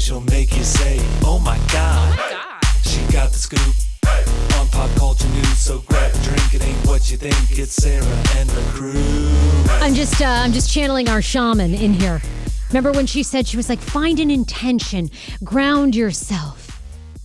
[0.00, 2.08] She'll make you say, Oh my god.
[2.08, 2.84] Oh my god.
[2.84, 3.74] She got the scoop
[4.58, 6.54] on pop culture news, so grab a drink.
[6.54, 7.58] It ain't what you think.
[7.58, 8.04] It's Sarah
[8.36, 8.94] and the crew.
[9.80, 12.20] I'm just, uh, I'm just channeling our shaman in here.
[12.68, 15.10] Remember when she said she was like, find an intention,
[15.42, 16.67] ground yourself.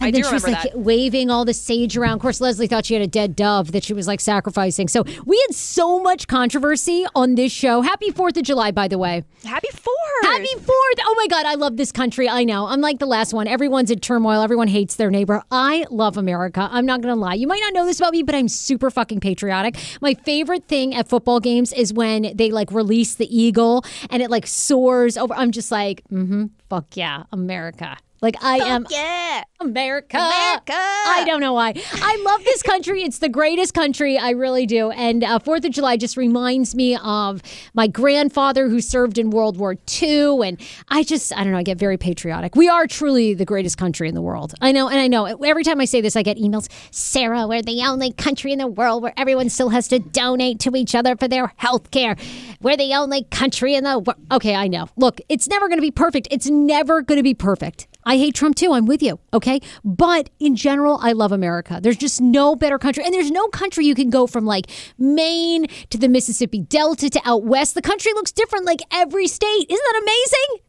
[0.04, 0.78] And I then she was like that.
[0.78, 2.16] waving all the sage around.
[2.16, 4.88] Of course, Leslie thought she had a dead dove that she was like sacrificing.
[4.88, 7.82] So we had so much controversy on this show.
[7.82, 9.24] Happy 4th of July, by the way.
[9.46, 9.90] Happy 4th.
[10.24, 10.68] Happy 4th.
[11.02, 12.30] Oh my God, I love this country.
[12.30, 12.68] I know.
[12.68, 13.48] I'm like the last one.
[13.48, 14.42] Everyone's in turmoil.
[14.42, 15.44] Everyone hates their neighbor.
[15.52, 16.68] I love America.
[16.72, 17.34] I'm not going to lie.
[17.34, 19.76] You might not know this about me, but I'm super fucking patriotic.
[20.02, 24.30] My favorite thing at football games is when they like release the eagle and it
[24.30, 25.34] like soars over.
[25.34, 27.98] I'm just like, mm hmm, fuck yeah, America.
[28.24, 29.44] Like I Fuck am yeah.
[29.60, 30.16] America.
[30.16, 30.74] America.
[30.74, 31.74] I don't know why.
[31.94, 33.04] I love this country.
[33.04, 34.18] It's the greatest country.
[34.18, 34.92] I really do.
[34.92, 37.42] And uh, Fourth of July just reminds me of
[37.74, 40.48] my grandfather who served in World War II.
[40.48, 42.56] And I just, I don't know, I get very patriotic.
[42.56, 44.54] We are truly the greatest country in the world.
[44.62, 45.26] I know, and I know.
[45.26, 46.70] Every time I say this, I get emails.
[46.92, 50.74] Sarah, we're the only country in the world where everyone still has to donate to
[50.78, 52.16] each other for their health care.
[52.62, 54.22] We're the only country in the world.
[54.32, 54.88] Okay, I know.
[54.96, 56.30] Look, it's never going to be perfect.
[56.32, 57.88] It's never going to be perfect.
[58.06, 58.74] I hate Trump too.
[58.74, 59.20] I'm with you.
[59.34, 59.60] Okay.
[59.84, 61.80] But in general, I love America.
[61.82, 63.04] There's just no better country.
[63.04, 67.22] And there's no country you can go from like Maine to the Mississippi Delta to
[67.26, 67.76] out west.
[67.76, 69.66] The country looks different like every state.
[69.70, 70.64] Isn't that amazing?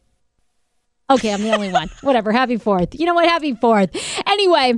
[1.11, 1.91] Okay, I'm the only one.
[2.01, 2.33] Whatever.
[2.33, 2.99] Happy fourth.
[2.99, 3.29] You know what?
[3.29, 3.91] Happy fourth.
[4.27, 4.75] Anyway,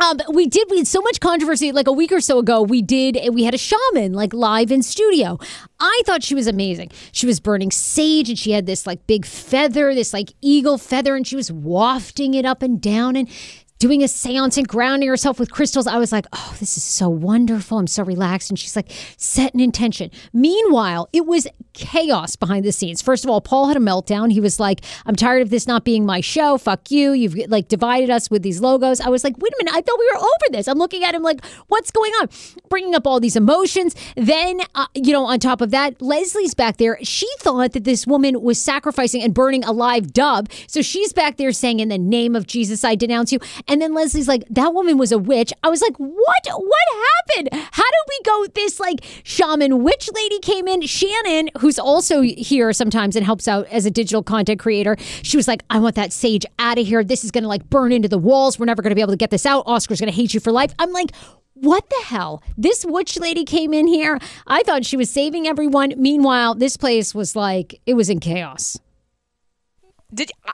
[0.00, 0.68] um, we did.
[0.70, 1.72] We had so much controversy.
[1.72, 3.18] Like a week or so ago, we did.
[3.32, 5.38] We had a shaman like live in studio.
[5.78, 6.90] I thought she was amazing.
[7.12, 11.14] She was burning sage, and she had this like big feather, this like eagle feather,
[11.14, 13.16] and she was wafting it up and down.
[13.16, 13.28] And
[13.78, 15.86] doing a seance and grounding herself with crystals.
[15.86, 17.78] I was like, oh, this is so wonderful.
[17.78, 18.50] I'm so relaxed.
[18.50, 20.10] And she's like, set an intention.
[20.32, 23.02] Meanwhile, it was chaos behind the scenes.
[23.02, 24.32] First of all, Paul had a meltdown.
[24.32, 26.56] He was like, I'm tired of this not being my show.
[26.56, 27.12] Fuck you.
[27.12, 29.00] You've like divided us with these logos.
[29.00, 29.74] I was like, wait a minute.
[29.74, 30.68] I thought we were over this.
[30.68, 32.28] I'm looking at him like, what's going on?
[32.68, 33.96] Bringing up all these emotions.
[34.16, 36.98] Then, uh, you know, on top of that, Leslie's back there.
[37.02, 40.46] She thought that this woman was sacrificing and burning a live dove.
[40.68, 43.40] So she's back there saying, in the name of Jesus, I denounce you.
[43.66, 45.52] And then Leslie's like, that woman was a witch.
[45.62, 46.46] I was like, what?
[46.46, 46.88] What
[47.28, 47.48] happened?
[47.52, 48.46] How did we go?
[48.54, 50.82] This like shaman witch lady came in.
[50.82, 55.48] Shannon, who's also here sometimes and helps out as a digital content creator, she was
[55.48, 57.02] like, I want that sage out of here.
[57.02, 58.58] This is going to like burn into the walls.
[58.58, 59.64] We're never going to be able to get this out.
[59.66, 60.74] Oscar's going to hate you for life.
[60.78, 61.12] I'm like,
[61.54, 62.42] what the hell?
[62.58, 64.18] This witch lady came in here.
[64.46, 65.94] I thought she was saving everyone.
[65.96, 68.78] Meanwhile, this place was like, it was in chaos.
[70.12, 70.52] Did I,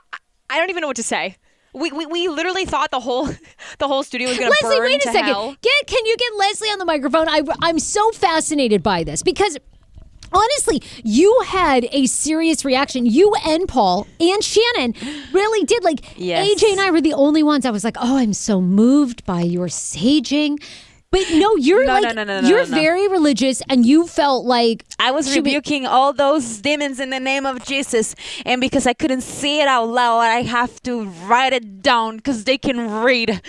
[0.49, 1.37] I don't even know what to say.
[1.73, 3.25] We, we, we literally thought the whole
[3.79, 5.25] the whole studio was going to burn Leslie, wait a second.
[5.25, 5.55] hell.
[5.61, 7.29] Get can you get Leslie on the microphone?
[7.29, 9.57] I I'm so fascinated by this because
[10.33, 13.05] honestly, you had a serious reaction.
[13.05, 14.93] You and Paul and Shannon
[15.33, 15.83] really did.
[15.83, 16.61] Like Yes.
[16.61, 17.65] AJ and I were the only ones.
[17.65, 20.57] I was like, oh, I'm so moved by your saging.
[21.11, 22.75] But no, you're No, like no, no, no, no, you're no.
[22.75, 27.45] very religious, and you felt like I was rebuking all those demons in the name
[27.45, 28.15] of Jesus,
[28.45, 32.45] and because I couldn't say it out loud, I have to write it down because
[32.45, 33.41] they can read.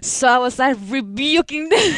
[0.00, 1.78] So I was like rebuking them.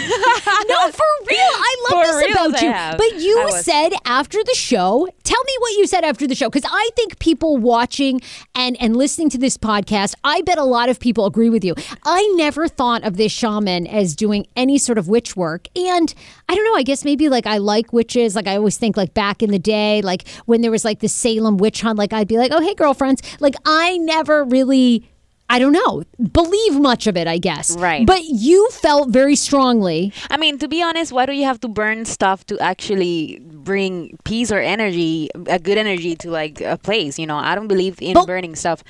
[0.67, 1.39] No, for real.
[1.41, 2.99] I love For this about you.
[2.99, 6.71] But you said after the show, tell me what you said after the show because
[6.71, 8.21] I think people watching
[8.55, 11.75] and and listening to this podcast, I bet a lot of people agree with you.
[12.05, 15.69] I never thought of this shaman as doing any sort of witch work.
[15.77, 16.15] And
[16.49, 18.37] I don't know, I guess maybe like I like witches.
[18.37, 21.09] Like I always think like back in the day, like when there was like the
[21.09, 25.09] Salem witch hunt, like I'd be like, "Oh, hey girlfriends." Like I never really
[25.51, 26.03] I don't know,
[26.33, 27.77] believe much of it, I guess.
[27.77, 28.07] Right.
[28.07, 31.69] But you felt very strongly I mean, to be honest, why do you have to
[31.69, 37.19] burn stuff to actually bring peace or energy, a good energy to like a place?
[37.19, 38.83] You know, I don't believe in But- burning stuff.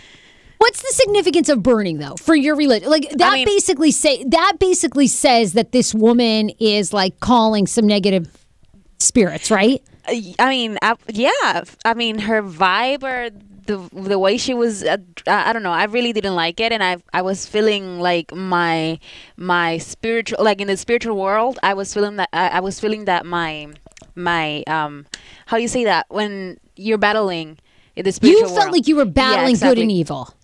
[0.58, 2.88] What's the significance of burning though for your religion?
[2.88, 7.86] Like that mean- basically say that basically says that this woman is like calling some
[7.86, 8.28] negative
[8.98, 9.82] spirits, right?
[10.06, 11.64] I mean, I, yeah.
[11.84, 13.30] I mean, her vibe or
[13.66, 14.82] the the way she was.
[14.84, 15.72] Uh, I don't know.
[15.72, 18.98] I really didn't like it, and I I was feeling like my
[19.36, 23.04] my spiritual, like in the spiritual world, I was feeling that I, I was feeling
[23.06, 23.68] that my
[24.14, 25.06] my um
[25.46, 27.58] how do you say that when you're battling
[27.96, 28.72] in the spiritual You felt world.
[28.72, 30.34] like you were Yeah, battling good and evil.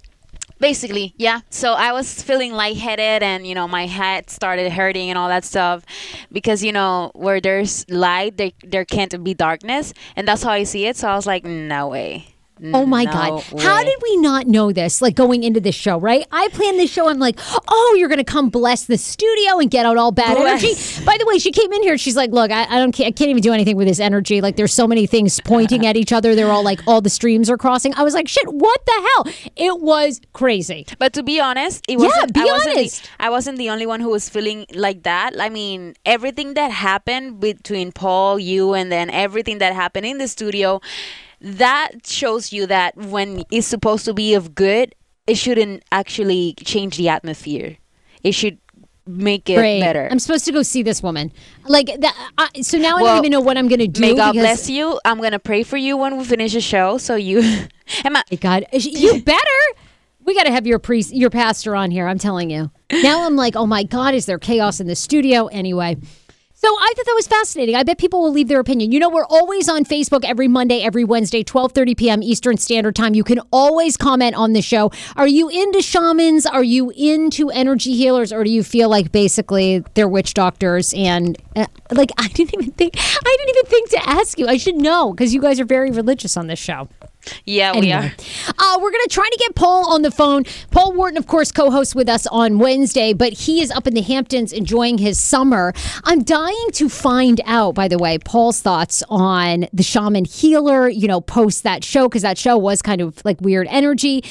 [0.58, 1.40] Basically, yeah.
[1.48, 5.44] So I was feeling lightheaded, and you know, my head started hurting and all that
[5.44, 5.84] stuff,
[6.30, 10.64] because you know, where there's light, there there can't be darkness, and that's how I
[10.64, 10.96] see it.
[10.96, 12.26] So I was like, no way.
[12.62, 13.42] Oh mm, my No God.
[13.60, 15.00] How did we not know this?
[15.00, 16.26] Like going into this show, right?
[16.30, 17.08] I planned this show.
[17.08, 20.36] I'm like, oh, you're going to come bless the studio and get out all bad
[20.36, 20.62] Bless.
[20.62, 21.04] energy.
[21.04, 21.96] By the way, she came in here.
[21.96, 24.40] She's like, look, I, I don't, I can't even do anything with this energy.
[24.40, 26.34] Like there's so many things pointing at each other.
[26.34, 27.94] They're all like, all the streams are crossing.
[27.94, 29.34] I was like, shit, what the hell?
[29.56, 30.86] It was crazy.
[30.98, 32.34] But to be honest, it wasn't.
[32.34, 33.02] be I wasn't honest.
[33.02, 35.40] The, I wasn't the only one who was feeling like that.
[35.40, 40.28] I mean, everything that happened between Paul, you, and then everything that happened in the
[40.28, 40.80] studio,
[41.40, 44.94] that shows you that when it's supposed to be of good,
[45.26, 47.76] it shouldn't actually change the atmosphere.
[48.22, 48.58] It should
[49.06, 49.80] make it Great.
[49.80, 50.08] better.
[50.10, 51.32] I'm supposed to go see this woman.
[51.64, 52.32] Like that.
[52.38, 54.00] I, uh, so now I don't even know what I'm going to do.
[54.00, 55.00] May God because- bless you.
[55.04, 56.98] I'm gonna pray for you when we finish the show.
[56.98, 57.40] So you,
[58.04, 59.40] Emma, My God, you better.
[60.22, 62.06] We got to have your priest, your pastor on here.
[62.06, 62.70] I'm telling you.
[62.92, 65.46] Now I'm like, oh my God, is there chaos in the studio?
[65.46, 65.96] Anyway.
[66.62, 67.74] So I thought that was fascinating.
[67.74, 68.92] I bet people will leave their opinion.
[68.92, 72.22] You know, we're always on Facebook every Monday, every Wednesday, 12:30 p.m.
[72.22, 73.14] Eastern Standard Time.
[73.14, 74.92] You can always comment on the show.
[75.16, 76.44] Are you into shamans?
[76.44, 80.92] Are you into energy healers, or do you feel like basically they're witch doctors?
[80.92, 84.46] And uh, like, I didn't even think, I didn't even think to ask you.
[84.46, 86.90] I should know because you guys are very religious on this show.
[87.44, 88.12] Yeah, we are.
[88.58, 90.44] Uh, we're going to try to get Paul on the phone.
[90.70, 93.94] Paul Wharton, of course, co hosts with us on Wednesday, but he is up in
[93.94, 95.72] the Hamptons enjoying his summer.
[96.04, 101.08] I'm dying to find out, by the way, Paul's thoughts on the shaman healer, you
[101.08, 104.24] know, post that show, because that show was kind of like weird energy.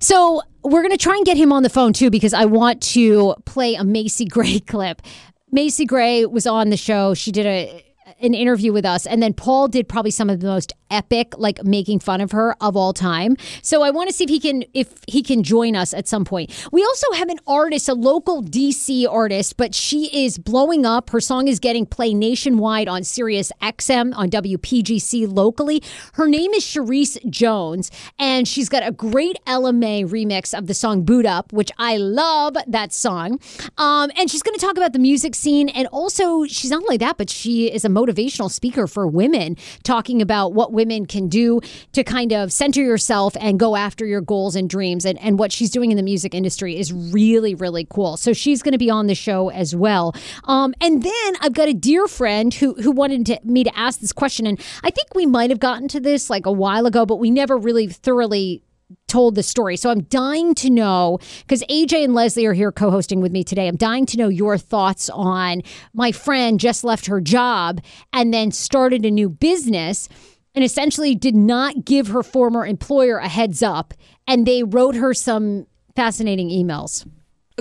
[0.00, 2.82] So we're going to try and get him on the phone too, because I want
[2.82, 5.02] to play a Macy Gray clip.
[5.50, 7.14] Macy Gray was on the show.
[7.14, 7.84] She did a
[8.20, 11.62] an interview with us, and then Paul did probably some of the most epic, like
[11.64, 13.36] making fun of her of all time.
[13.62, 16.24] So I want to see if he can if he can join us at some
[16.24, 16.68] point.
[16.72, 21.10] We also have an artist, a local DC artist, but she is blowing up.
[21.10, 25.82] Her song is getting played nationwide on Sirius XM on WPGC locally.
[26.14, 30.74] Her name is Charis Jones, and she's got a great Ella Mai remix of the
[30.74, 33.40] song "Boo'd Up," which I love that song.
[33.78, 36.98] Um, and she's going to talk about the music scene, and also she's not only
[36.98, 41.60] that, but she is a motivational speaker for women, talking about what women can do
[41.92, 45.04] to kind of center yourself and go after your goals and dreams.
[45.04, 48.16] And, and what she's doing in the music industry is really, really cool.
[48.16, 50.14] So she's going to be on the show as well.
[50.44, 54.00] Um, and then I've got a dear friend who who wanted to, me to ask
[54.00, 57.06] this question, and I think we might have gotten to this like a while ago,
[57.06, 58.62] but we never really thoroughly
[59.08, 59.76] told the story.
[59.76, 63.44] So I'm dying to know because AJ and Leslie are here co hosting with me
[63.44, 63.66] today.
[63.68, 65.62] I'm dying to know your thoughts on
[65.92, 67.80] my friend just left her job
[68.12, 70.08] and then started a new business
[70.54, 73.94] and essentially did not give her former employer a heads up.
[74.28, 77.06] And they wrote her some fascinating emails.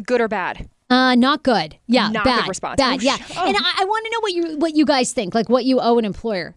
[0.05, 0.69] Good or bad?
[0.89, 1.77] Uh, not good.
[1.87, 2.47] Yeah, Not good bad.
[2.47, 2.77] response.
[2.77, 2.99] Bad.
[2.99, 3.47] Oh, yeah, oh.
[3.47, 5.79] and I, I want to know what you what you guys think, like what you
[5.79, 6.55] owe an employer.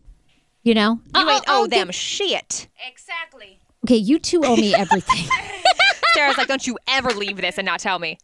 [0.62, 2.68] You know, You Uh, ain't owe them shit.
[2.88, 3.55] Exactly.
[3.86, 5.30] Okay, you two owe me everything.
[6.14, 8.18] Sarah's like, don't you ever leave this and not tell me.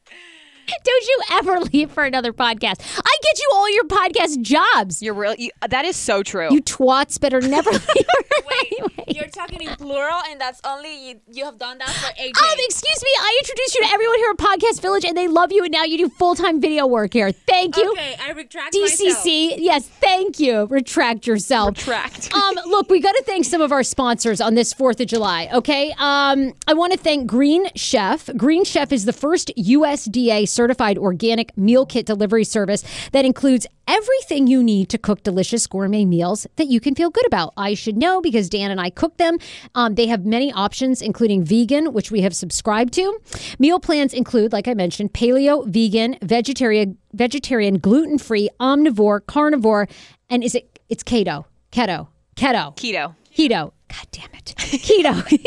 [0.85, 2.81] Don't you ever leave for another podcast.
[2.99, 5.03] I get you all your podcast jobs.
[5.03, 5.35] You're real.
[5.37, 6.53] You, that is so true.
[6.53, 7.81] You twats better never leave.
[7.89, 12.29] Wait, you're talking in plural, and that's only you, you have done that for AJ.
[12.29, 13.11] Um, excuse me.
[13.19, 15.65] I introduced you to everyone here at Podcast Village, and they love you.
[15.65, 17.33] And now you do full time video work here.
[17.33, 19.25] Thank you, okay, I retract myself.
[19.25, 19.55] DCC.
[19.59, 20.67] Yes, thank you.
[20.67, 21.79] Retract yourself.
[21.79, 22.35] Retract.
[22.35, 25.49] um, look, we got to thank some of our sponsors on this 4th of July,
[25.53, 25.91] okay?
[25.99, 28.29] Um, I want to thank Green Chef.
[28.37, 34.47] Green Chef is the first USDA certified organic meal kit delivery service that includes everything
[34.47, 37.53] you need to cook delicious gourmet meals that you can feel good about.
[37.57, 39.39] I should know because Dan and I cook them.
[39.75, 43.19] Um, they have many options, including vegan, which we have subscribed to.
[43.59, 49.89] Meal plans include, like I mentioned, paleo, vegan, vegetarian, vegetarian, gluten free, omnivore, carnivore,
[50.31, 50.79] and is it?
[50.89, 53.15] It's keto, keto, keto, Keto.
[53.35, 53.73] keto.
[53.89, 55.47] God damn it, keto.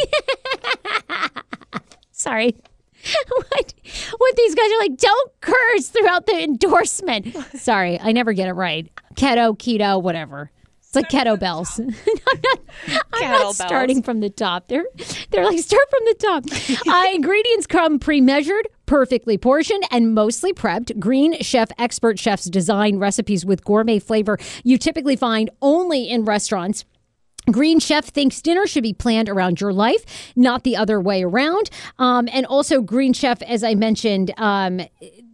[2.12, 2.56] Sorry.
[3.28, 3.74] What?
[4.18, 4.98] What these guys are like?
[4.98, 7.36] Don't curse throughout the endorsement.
[7.56, 8.90] Sorry, I never get it right.
[9.16, 10.52] Keto, keto, whatever.
[10.80, 11.80] It's like kettlebells.
[11.80, 11.88] I'm
[12.42, 12.60] not,
[13.14, 14.68] I'm not starting from the top.
[14.68, 14.86] They're
[15.30, 16.88] they're like start from the top.
[16.88, 20.98] uh, ingredients come pre-measured, perfectly portioned, and mostly prepped.
[21.00, 26.86] Green Chef expert chefs design recipes with gourmet flavor you typically find only in restaurants.
[27.52, 31.70] Green Chef thinks dinner should be planned around your life, not the other way around.
[32.00, 34.82] Um, and also, Green Chef, as I mentioned, um,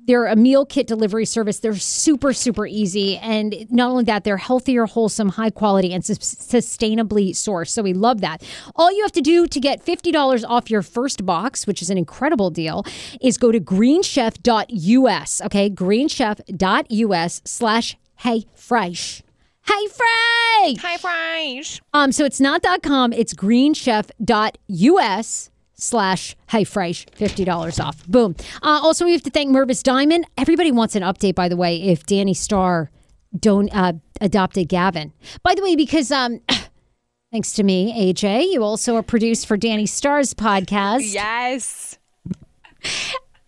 [0.07, 1.59] they're a meal kit delivery service.
[1.59, 3.17] They're super, super easy.
[3.17, 7.69] And not only that, they're healthier, wholesome, high quality, and sus- sustainably sourced.
[7.69, 8.43] So we love that.
[8.75, 11.97] All you have to do to get $50 off your first box, which is an
[11.97, 12.83] incredible deal,
[13.21, 15.41] is go to greenchef.us.
[15.45, 19.23] Okay, greenchef.us slash hey fresh.
[19.65, 20.75] Hey fresh.
[20.81, 21.81] Hi, French.
[21.93, 29.03] Um, so it's not .com, it's greenchef.us slash hey fresh $50 off boom uh, also
[29.03, 32.37] we have to thank mervis diamond everybody wants an update by the way if danni
[32.37, 32.91] starr
[33.39, 36.39] don't uh, adopted gavin by the way because um
[37.31, 41.97] thanks to me aj you also are produced for danni starr's podcast Yes.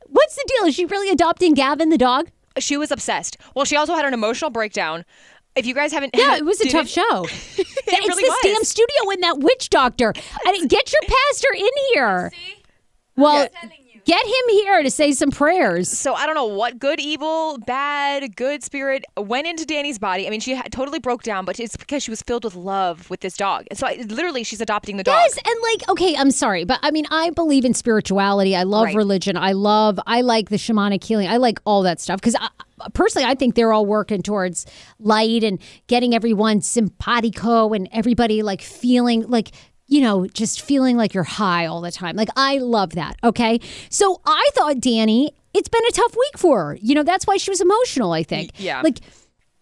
[0.08, 3.38] what's the deal is she really adopting gavin the dog She was obsessed.
[3.55, 5.05] Well, she also had an emotional breakdown.
[5.55, 7.24] If you guys haven't, yeah it was a did tough show
[7.57, 8.39] it's really this was.
[8.43, 10.13] damn studio in that witch doctor
[10.45, 12.31] I didn't get your pastor in here
[13.15, 13.48] well
[14.05, 18.36] get him here to say some prayers So I don't know what good, evil, bad,
[18.36, 20.27] good spirit went into Danni's body.
[20.27, 23.10] I mean, she had, totally broke down, but it's because she was filled with love
[23.10, 23.65] with this dog.
[23.69, 25.15] And so I, literally, she's adopting the dog.
[25.15, 28.57] Yes, and like, okay, I'm sorry, but I mean, I believe in spirituality.
[28.57, 28.95] I love Right.
[28.95, 29.38] religion.
[29.38, 31.29] I love, I like the shamanic healing.
[31.29, 32.36] I like all that stuff because
[32.93, 34.65] personally, I think they're all working towards
[34.99, 39.51] light and getting everyone simpatico and everybody like feeling like.
[39.85, 42.15] You know, just feeling like you're high all the time.
[42.15, 43.17] Like, I love that.
[43.21, 43.59] Okay.
[43.89, 46.77] So I thought, Danni, it's been a tough week for her.
[46.81, 48.51] You know, that's why she was emotional, I think.
[48.57, 48.81] yeah.
[48.81, 48.99] Like,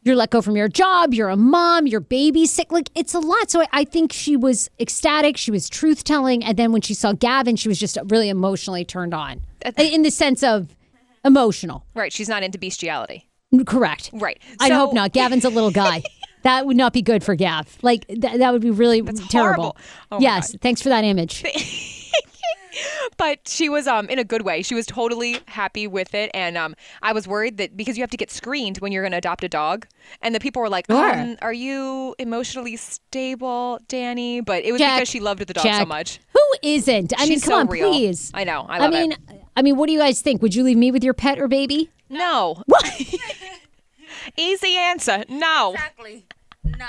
[0.04, 2.72] you're let go from your job, you're a mom, your baby's sick.
[2.72, 3.52] Like it's a lot.
[3.52, 6.44] So I, I think she was ecstatic, she was truth telling.
[6.44, 9.44] And then when she saw Gavin, she was just really emotionally turned on
[9.78, 10.76] in the sense of
[11.24, 11.86] emotional.
[11.94, 12.12] Right.
[12.14, 13.28] She's not into bestiality.
[13.66, 14.10] Correct.
[14.14, 14.42] Right.
[14.60, 15.12] I hope not.
[15.12, 16.04] Gavin's a little guy.
[16.44, 17.78] that would not be good for Gav.
[17.82, 19.28] Like th- that would be really terrible.
[19.32, 19.78] horrible.
[20.12, 20.56] Oh yes.
[20.62, 21.44] Thanks for that image.
[23.18, 24.62] but she was um in a good way.
[24.62, 28.10] She was totally happy with it, and um I was worried that because you have
[28.12, 29.88] to get screened when you're going to adopt a dog,
[30.22, 31.14] and the people were like, Sure.
[31.14, 34.96] um, "Are you emotionally stable, Danni?" But it was Check.
[34.96, 36.20] because she loved the dog so much.
[36.34, 37.14] Who isn't?
[37.18, 37.90] I mean, come so on, real.
[37.92, 38.32] please.
[38.34, 38.66] I know.
[38.68, 39.20] I I mean, it.
[39.56, 40.42] I mean, what do you guys think?
[40.42, 41.90] Would you leave me with your pet or baby?
[42.10, 42.62] No.
[42.66, 42.86] What?
[44.38, 45.24] Easy answer.
[45.30, 45.72] No.
[45.74, 46.26] Exactly.
[46.64, 46.86] Nah.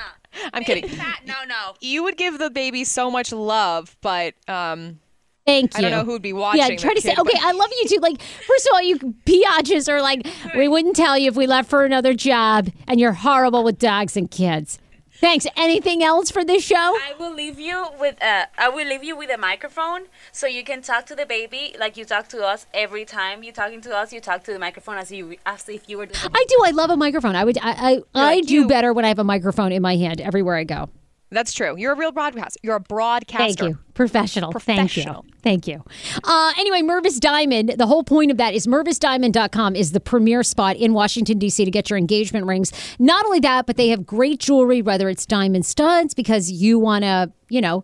[0.52, 0.90] I'm kidding.
[1.26, 1.75] No, no.
[1.81, 4.99] You would give the baby so much love, but um,
[5.47, 5.78] Thank you.
[5.78, 6.61] I don't know who would be watching.
[6.61, 7.99] Yeah, try the to say, kid, but- okay, I love you too.
[8.00, 10.26] Like, first of all, you biatches are like,
[10.57, 14.16] we wouldn't tell you if we left for another job, and you're horrible with dogs
[14.16, 14.78] and kids.
[15.22, 15.46] Thanks.
[15.56, 16.76] Anything else for this show?
[16.76, 20.02] I will leave you with uh, I will leave you with a microphone
[20.32, 23.52] so you can talk to the baby like you talk to us every time you're
[23.62, 24.12] talking to us.
[24.12, 26.06] You talk to the microphone as you as if you were.
[26.06, 26.56] Doing I do.
[26.64, 27.36] I love a microphone.
[27.36, 27.56] I would.
[27.58, 27.70] I.
[27.92, 30.56] I, I like do you- better when I have a microphone in my hand everywhere
[30.56, 30.90] I go.
[31.32, 31.76] That's true.
[31.76, 32.60] You're a real broadcaster.
[32.62, 33.38] You're a broadcaster.
[33.38, 33.78] Thank you.
[33.94, 34.52] Professional.
[34.52, 35.24] Professional.
[35.42, 35.82] Thank you.
[35.82, 36.20] Thank you.
[36.24, 40.76] Uh, anyway, Mervis Diamond, the whole point of that is mervisdiamond.com is the premier spot
[40.76, 41.64] in Washington, D.C.
[41.64, 42.72] to get your engagement rings.
[42.98, 47.04] Not only that, but they have great jewelry, whether it's diamond studs, because you want
[47.04, 47.82] to, you know,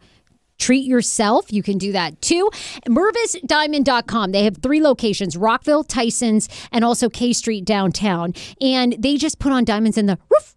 [0.59, 1.53] treat yourself.
[1.53, 2.51] You can do that too.
[2.87, 4.33] MervisDiamond.com.
[4.33, 8.35] They have three locations Rockville, Tyson's, and also K Street downtown.
[8.61, 10.57] And they just put on diamonds in the roof,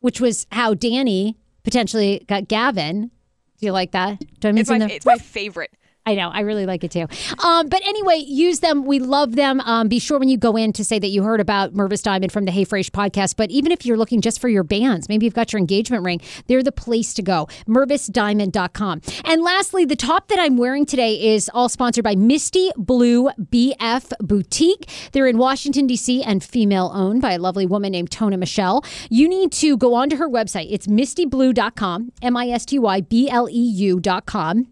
[0.00, 3.10] which was how Danni potentially got Gavin.
[3.58, 4.22] Do you like that?
[4.40, 5.72] Diamonds It's my, it's my favorite.
[6.04, 6.30] I know.
[6.30, 7.06] I really like it too.
[7.44, 8.84] Um, but anyway, use them.
[8.84, 9.60] We love them.
[9.60, 12.32] Um, be sure when you go in to say that you heard about Mervis Diamond
[12.32, 13.36] from the Hey Frase podcast.
[13.36, 16.20] But even if you're looking just for your bands, maybe you've got your engagement ring,
[16.48, 17.46] they're the place to go.
[17.68, 19.00] MervisDiamond.com.
[19.26, 24.12] And lastly, the top that I'm wearing today is all sponsored by Misty Bleu BF
[24.20, 24.90] Boutique.
[25.12, 26.24] They're in Washington, D.C.
[26.24, 28.84] and female owned by a lovely woman named Tona Michelle.
[29.08, 30.66] You need to go onto her website.
[30.70, 34.66] It's mistybleu.com, M I S T Y B L E U.com.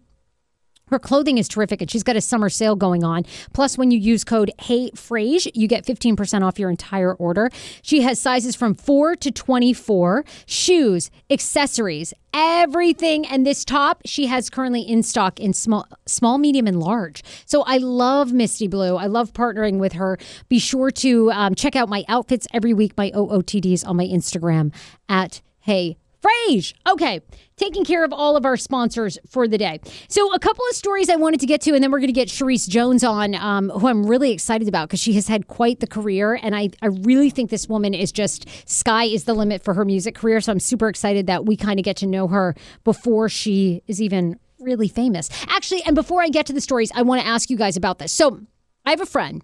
[0.91, 3.25] Her clothing is terrific, and she's got a summer sale going on.
[3.53, 7.49] Plus, when you use code HeyFrase, you get 15% off your entire order.
[7.81, 13.25] She has sizes from 4 to 24, shoes, accessories, everything.
[13.25, 17.23] And this top, she has currently in stock in small, small, medium, and large.
[17.45, 18.97] So I love Misty Bleu.
[18.97, 20.17] I love partnering with her.
[20.49, 24.73] Be sure to um, check out my outfits every week, my OOTDs on my Instagram
[25.07, 26.73] at Hey Frase.
[26.87, 27.21] Okay,
[27.57, 29.79] taking care of all of our sponsors for the day.
[30.07, 32.13] So, a couple of stories I wanted to get to, and then we're going to
[32.13, 35.79] get Charis Jones on, um, who I'm really excited about because she has had quite
[35.79, 36.39] the career.
[36.41, 39.83] And I, I really think this woman is just sky is the limit for her
[39.83, 40.41] music career.
[40.41, 44.01] So, I'm super excited that we kind of get to know her before she is
[44.01, 45.29] even really famous.
[45.47, 47.97] Actually, and before I get to the stories, I want to ask you guys about
[47.97, 48.11] this.
[48.11, 48.41] So,
[48.85, 49.43] I have a friend.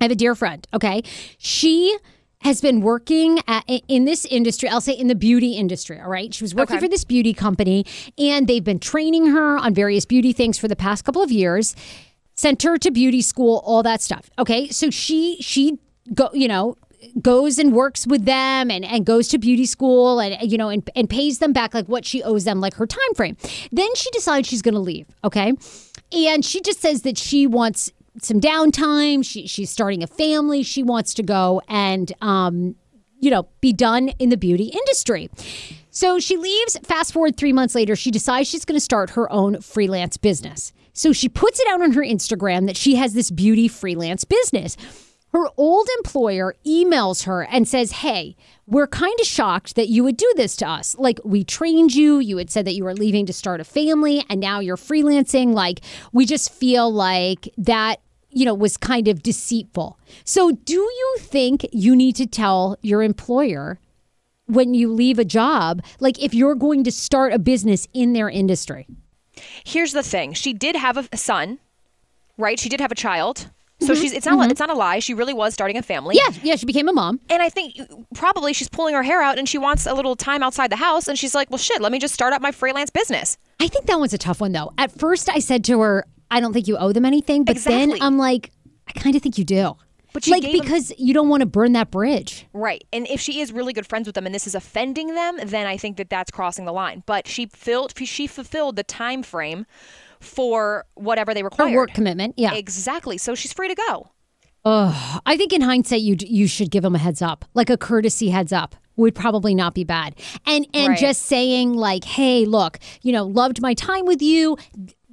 [0.00, 1.02] I have a dear friend, okay?
[1.38, 1.96] She
[2.46, 6.32] has been working at, in this industry, I'll say in the beauty industry, all right?
[6.32, 7.84] She was working for this beauty company
[8.16, 11.74] and they've been training her on various beauty things for the past couple of years.
[12.36, 14.30] Sent her to beauty school, all that stuff.
[14.38, 14.68] Okay?
[14.68, 15.80] So she she
[16.14, 16.76] go, you know,
[17.20, 20.88] goes and works with them and, and goes to beauty school and you know and,
[20.94, 23.36] and pays them back like what she owes them like her time frame
[23.70, 25.52] then she decides she's going to leave okay
[26.12, 29.24] and she just says that she wants some downtime.
[29.24, 30.62] She, she's starting a family.
[30.62, 32.76] She wants to go and um,
[33.20, 35.30] you know be done in the beauty industry.
[35.90, 36.78] So she leaves.
[36.84, 40.72] Fast forward three months later she decides she's going to start her own freelance business.
[40.92, 44.76] So she puts it out on her instagram that she has this beauty freelance business.
[45.32, 50.16] Her old employer emails her and says, Hey, we're kind of shocked that you would
[50.16, 50.96] do this to us.
[50.98, 54.24] Like, we trained you, you had said that you were leaving to start a family,
[54.30, 55.52] and now you're freelancing.
[55.52, 55.80] Like,
[56.12, 58.00] we just feel like that,
[58.36, 59.98] you know, was kind of deceitful.
[60.24, 63.78] So, do you think you need to tell your employer
[64.46, 68.28] when you leave a job, like if you're going to start a business in their
[68.28, 68.86] industry?
[69.64, 71.58] Here's the thing: she did have a, son,
[72.36, 72.58] right?
[72.60, 73.48] She did have a child.
[73.78, 74.00] So Mm-hmm.
[74.02, 75.00] she's it's not it's not a lie.
[75.00, 76.16] She really was starting a family.
[76.16, 77.20] Yeah, yeah, she became a mom.
[77.28, 77.74] And I think
[78.14, 81.08] probably she's pulling her hair out and she wants a little time outside the house
[81.08, 83.86] and she's like, "Well, shit, let me just start up my freelance business." I think
[83.86, 84.72] that one's a tough one though.
[84.78, 87.94] At first, I said to her, "I don't think you owe them anything," but then
[88.00, 88.50] I'm like,
[88.88, 89.76] I kind of think you do.
[90.12, 92.46] But she like because you don't want to burn that bridge.
[92.54, 92.82] Right.
[92.90, 95.66] And if she is really good friends with them and this is offending them, then
[95.66, 97.02] I think that that's crossing the line.
[97.04, 99.66] But she filled she fulfilled the time frame
[100.20, 101.74] for whatever they Her required.
[101.76, 102.54] work commitment, yeah.
[102.54, 103.18] Exactly.
[103.18, 104.08] So she's free to go.
[104.64, 105.20] Ugh.
[105.26, 108.30] I think in hindsight, you you should give them a heads up, like a courtesy
[108.30, 110.14] heads up would probably not be bad.
[110.46, 110.98] And and Right.
[110.98, 114.56] just saying like, hey, look, you know, loved my time with you.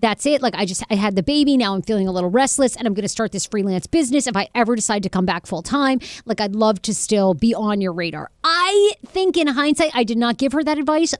[0.04, 0.42] That's it.
[0.42, 1.56] Like I just I had the baby.
[1.56, 4.28] Now I'm feeling a little restless, and I'm going to start this freelance business.
[4.28, 7.56] If I ever decide to come back full time, like I'd love to still be
[7.56, 8.30] on your radar.
[8.44, 11.16] I think in hindsight, I did not give her that advice,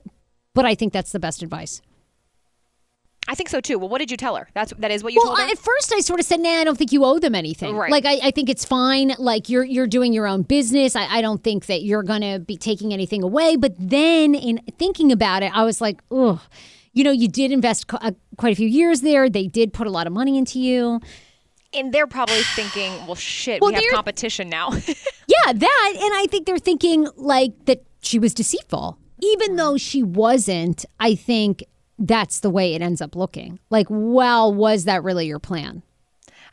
[0.52, 1.80] but I think that's the best advice.
[3.26, 3.78] I think so too.
[3.78, 4.50] Well, what did you tell her?
[4.52, 5.52] That's that is what you Well, told her.
[5.52, 7.74] at first I sort of said, "Nah, I don't think you owe them anything.
[7.74, 7.90] Right.
[7.90, 9.14] Like, I, I think it's fine.
[9.18, 10.94] Like, you're you're doing your own business.
[10.94, 15.10] I, I don't think that you're gonna be taking anything away." But then, in thinking
[15.10, 16.38] about it, I was like, "Ugh,
[16.94, 19.28] you know, you did invest uh, quite a few years there.
[19.28, 21.00] They did put a lot of money into you.
[21.74, 24.70] and they're probably thinking, well, shit, Well, we have competition now.
[25.26, 25.92] Yeah, that.
[25.96, 30.84] And I think they're thinking like that she was deceitful, even though she wasn't.
[31.00, 31.64] I think
[31.98, 33.58] that's the way it ends up looking.
[33.70, 35.82] Like, well, was that really your plan?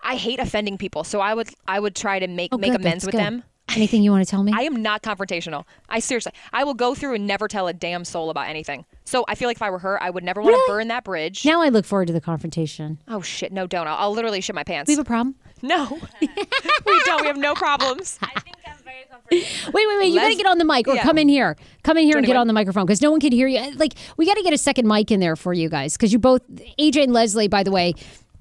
[0.02, 2.80] I hate offending people, so I would I would try to make Oh, make good,
[2.82, 3.20] amends with good.
[3.22, 3.44] them.
[3.76, 4.52] Anything you want to tell me?
[4.56, 5.66] I am not confrontational.
[5.90, 8.86] I seriously, I will go through and never tell a damn soul about anything.
[9.06, 10.72] So I feel like if I were her, I would never want to Really?
[10.82, 11.46] burn that bridge.
[11.46, 13.00] now I look forward to the confrontation.
[13.08, 13.88] Oh shit, no, don't.
[13.88, 14.88] I'll, I'll literally shit my pants.
[14.88, 15.36] We have a problem.
[15.62, 16.28] no, we
[17.06, 17.22] don't.
[17.22, 18.18] We have no problems.
[18.22, 19.72] I think I'm very comfortable.
[19.74, 20.08] Wait, wait, wait!
[20.08, 21.04] You got to Les- get on the mic, or Yeah.
[21.04, 21.56] come in here.
[21.84, 23.72] Come in here and get on the microphone because no one can hear you.
[23.76, 26.20] Like, we got to get a second mic in there for you guys because you
[26.20, 26.42] both,
[26.80, 27.94] AJ and Leslie, by the way,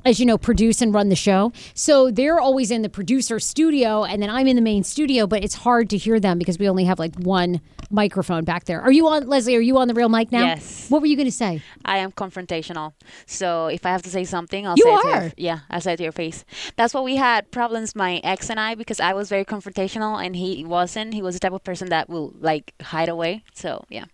[0.04, 1.52] as you know, produce and run the show.
[1.74, 5.26] So they're always in the producer studio, and then I'm in the main studio.
[5.26, 7.60] But it's hard to hear them because we only have like one
[7.90, 8.80] microphone back there.
[8.80, 9.56] Are you on, Leslie?
[9.56, 10.44] Are you on the real mic now?
[10.44, 10.88] Yes.
[10.88, 11.62] What were you going to say?
[11.84, 12.92] I am confrontational.
[13.26, 15.22] So if I have to say something, I'll You say it to are.
[15.22, 16.44] your, yeah, I'll say it to your face.
[16.76, 20.36] That's what we had problems, my ex and I, because I was very confrontational and
[20.36, 21.14] he wasn't.
[21.14, 23.42] He was the type of person that will like hide away.
[23.54, 24.04] So yeah.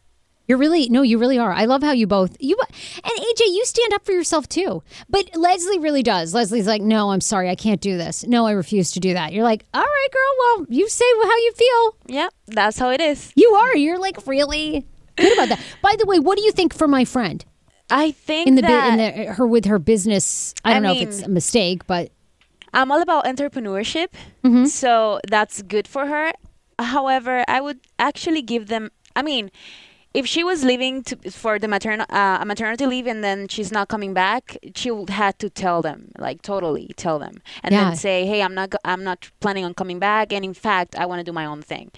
[0.48, 1.52] You're really no, you really are.
[1.52, 4.82] I love how you both you and AJ, you stand up for yourself too.
[5.08, 6.32] But Leslie really does.
[6.34, 8.24] Leslie's like, no, I'm sorry, I can't do this.
[8.26, 9.32] No, I refuse to do that.
[9.32, 10.32] You're like, all right, girl.
[10.58, 11.96] Well, you say how you feel.
[12.06, 13.32] Yeah, that's how it is.
[13.34, 13.76] You are.
[13.76, 15.60] You're like really good about that.
[15.82, 17.44] By the way, what do you think for my friend
[17.90, 20.54] I think in the, that in the her with her business?
[20.64, 22.10] I I don't know mean- if it's a mistake, but
[22.72, 24.08] I'm all about entrepreneurship,
[24.44, 24.66] Mm-hmm.
[24.66, 26.30] so that's good for her.
[26.78, 28.90] However, I would actually give them.
[29.14, 29.50] I mean,
[30.20, 33.86] if she was leaving to, for the matern- uh, maternity leave and then she's not
[33.94, 34.42] coming back,
[34.74, 37.84] she would have to tell them, like totally tell them, and Yeah.
[37.84, 38.74] then say, "Hey, I'm not.
[38.92, 41.60] I'm not planning on coming back, and in fact, I want to do my own
[41.72, 41.90] thing."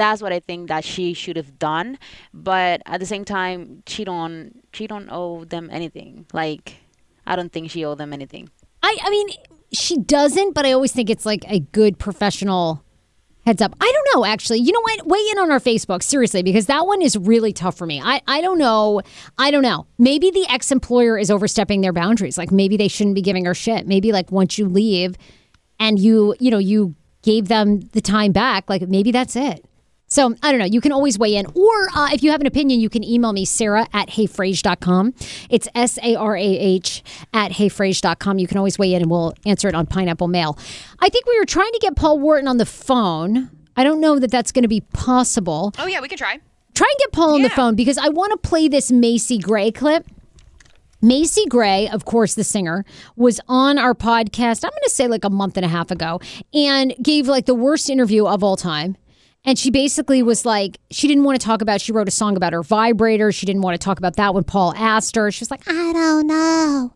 [0.00, 1.98] That's what I think that she should have done.
[2.32, 4.62] But at the same time, she don't.
[4.72, 6.26] She don't owe them anything.
[6.32, 6.76] Like,
[7.26, 8.50] I don't think she owe them anything.
[8.82, 9.28] I I mean
[9.72, 12.83] she doesn't, but I always think it's like a good professional
[13.46, 13.74] heads up.
[13.80, 14.58] I don't know actually.
[14.60, 15.06] You know what?
[15.06, 18.00] Weigh in on our Facebook seriously because that one is really tough for me.
[18.02, 19.02] I I don't know.
[19.38, 19.86] I don't know.
[19.98, 22.38] Maybe the ex-employer is overstepping their boundaries.
[22.38, 23.86] Like maybe they shouldn't be giving her shit.
[23.86, 25.16] Maybe like once you leave
[25.78, 29.64] and you, you know, you gave them the time back, like maybe that's it.
[30.14, 30.64] So I don't know.
[30.64, 31.44] You can always weigh in.
[31.56, 35.12] Or uh, if you have an opinion, you can email me, Sarah at heyfrase.com.
[35.50, 38.38] It's S A R A H at heyfrase.com.
[38.38, 40.56] You can always weigh in and we'll answer it on Pineapple Mail.
[41.00, 43.50] I think we were trying to get Paul Wharton on the phone.
[43.76, 45.72] I don't know that that's going to be possible.
[45.80, 46.38] Oh yeah, we can try.
[46.74, 49.72] Try and get Paul on the phone because I want to play this Macy Gray
[49.72, 50.06] clip.
[51.02, 52.84] Macy Gray, of course, the singer,
[53.16, 56.20] was on our podcast, I'm going to say like a month and a half ago,
[56.54, 58.96] and gave like the worst interview of all time.
[59.44, 62.36] And she basically was like, she didn't want to talk about, she wrote a song
[62.36, 63.30] about her vibrator.
[63.30, 65.30] She didn't want to talk about that when Paul asked her.
[65.30, 66.94] She was like, I don't know.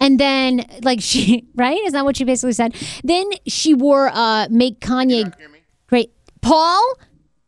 [0.00, 1.80] And then, like, she, right?
[1.84, 2.74] Is that what she basically said?
[3.04, 5.32] Then she wore, uh, make Kanye
[5.86, 6.12] great.
[6.40, 6.96] Paul?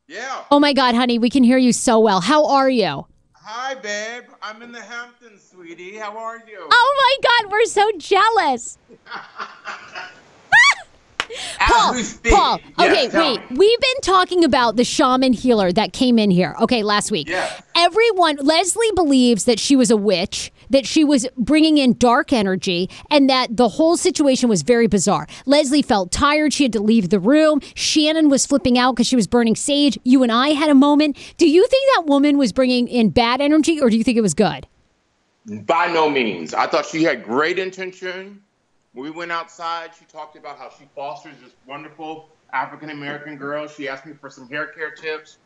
[0.07, 0.45] Yeah.
[0.53, 2.21] Oh my God, honey, we can hear you so well.
[2.21, 3.07] How are you?
[3.33, 4.25] Hi, babe.
[4.43, 5.97] I'm in the Hamptons, sweetie.
[5.97, 6.67] How are you?
[6.71, 8.79] Oh my God, we're so jealous.
[11.61, 12.33] Paul, As we speak.
[12.33, 12.61] Paul.
[12.79, 13.51] Yes, Okay, tell wait.
[13.51, 13.57] me.
[13.57, 16.55] We've been talking about the shaman healer that came in here.
[16.61, 17.29] Okay, last week.
[17.29, 17.63] Yes.
[17.77, 22.89] Everyone, Leslie believes that she was a witch, that she was bringing in dark energy,
[23.11, 25.27] and that the whole situation was very bizarre.
[25.45, 26.53] Leslie felt tired.
[26.53, 27.61] She had to leave the room.
[27.75, 29.99] Shannon was flipping out because she was burning sage.
[30.05, 31.17] You and I had a moment.
[31.37, 34.23] Do you think that woman was bringing in bad energy, or do you think it
[34.23, 34.67] was good?
[35.47, 36.55] By no means.
[36.55, 38.43] I thought she had great intention.
[38.97, 43.69] When we went outside, she talked about how she fosters this wonderful African American girl.
[43.69, 45.37] She asked me for some hair care tips.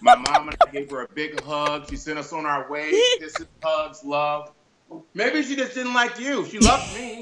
[0.00, 1.86] My mom and I gave her a big hug.
[1.90, 2.92] She sent us on our way.
[3.18, 4.52] Kisses, hugs, love.
[5.12, 6.46] Maybe she just didn't like you.
[6.46, 7.20] She loved me.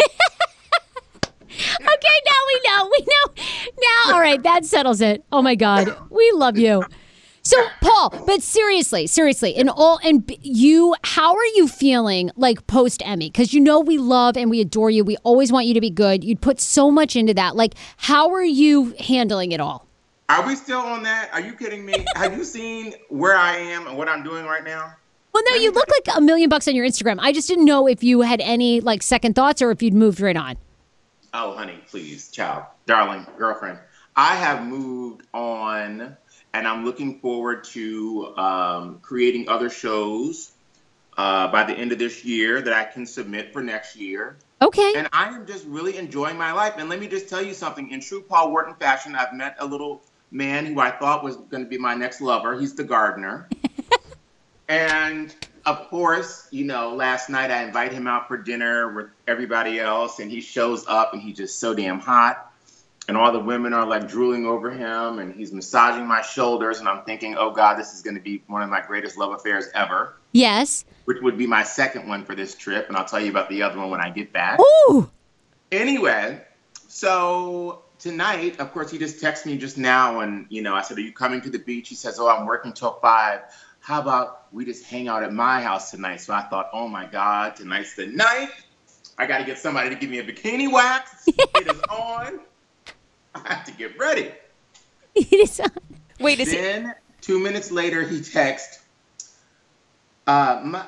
[1.49, 2.91] Okay, now we know.
[2.93, 3.43] We know.
[3.77, 5.25] Now, all right, that settles it.
[5.33, 6.85] Oh my God, we love you.
[7.47, 13.05] So, Paul, but seriously, seriously, in all, and you, how are you feeling like post
[13.07, 13.31] Emmy?
[13.31, 15.05] Because you know we love and we adore you.
[15.05, 16.25] We always want you to be good.
[16.25, 17.55] You'd put so much into that.
[17.55, 19.87] Like, how are you handling it all?
[20.29, 21.31] Are we still on that?
[21.33, 22.05] Are you kidding me?
[22.17, 24.95] Have you seen where I am and what I'm doing right now?
[25.33, 27.19] Well, no, you look like a million bucks on your Instagram.
[27.21, 30.21] I just didn't know if you had any like second thoughts or if you'd moved
[30.21, 30.57] right on.
[31.33, 33.79] Oh, honey, please, child, darling, girlfriend.
[34.17, 36.17] I have moved on,
[36.57, 40.53] and I'm looking forward to um, creating other shows.
[41.17, 44.37] uh, by the end of this year that I can submit for next year.
[44.61, 44.95] Okay.
[44.97, 46.75] And I am just really enjoying my life.
[46.79, 47.91] And let me just tell you something.
[47.91, 51.65] In true Paul Wharton fashion, I've met a little man who I thought was going
[51.65, 52.59] to be my next lover.
[52.59, 53.49] He's the gardener.
[54.69, 59.81] and of course, you know, last night I invite him out for dinner with everybody
[59.81, 62.53] else, and he shows up and he's just so damn hot.
[63.09, 66.81] And all the women are like drooling over him, and he's massaging my shoulders.
[66.81, 69.33] And I'm thinking, oh God, this is going to be one of my greatest love
[69.33, 70.85] affairs ever, yes.
[71.05, 72.89] which would be my second one for this trip.
[72.89, 74.59] And I'll tell you about the other one when I get back.
[74.61, 75.09] Ooh.
[75.71, 76.43] Anyway,
[76.89, 80.99] so tonight, of course, he just texted me just now, and you know, I said,
[80.99, 83.43] "Are you coming to the beach?" He says, "Oh, I'm working till five.
[83.81, 87.07] How about we just hang out at my house tonight?" So I thought, "Oh my
[87.07, 88.51] God, tonight's the night.
[89.19, 91.25] I got to get somebody to give me a bikini wax.
[91.27, 92.41] it is on.
[93.45, 94.33] I have to get ready."
[95.15, 95.71] It is on.
[96.21, 96.57] Wait, is he?
[96.57, 98.83] Then two minutes later, he texts,
[100.27, 100.85] uh, my,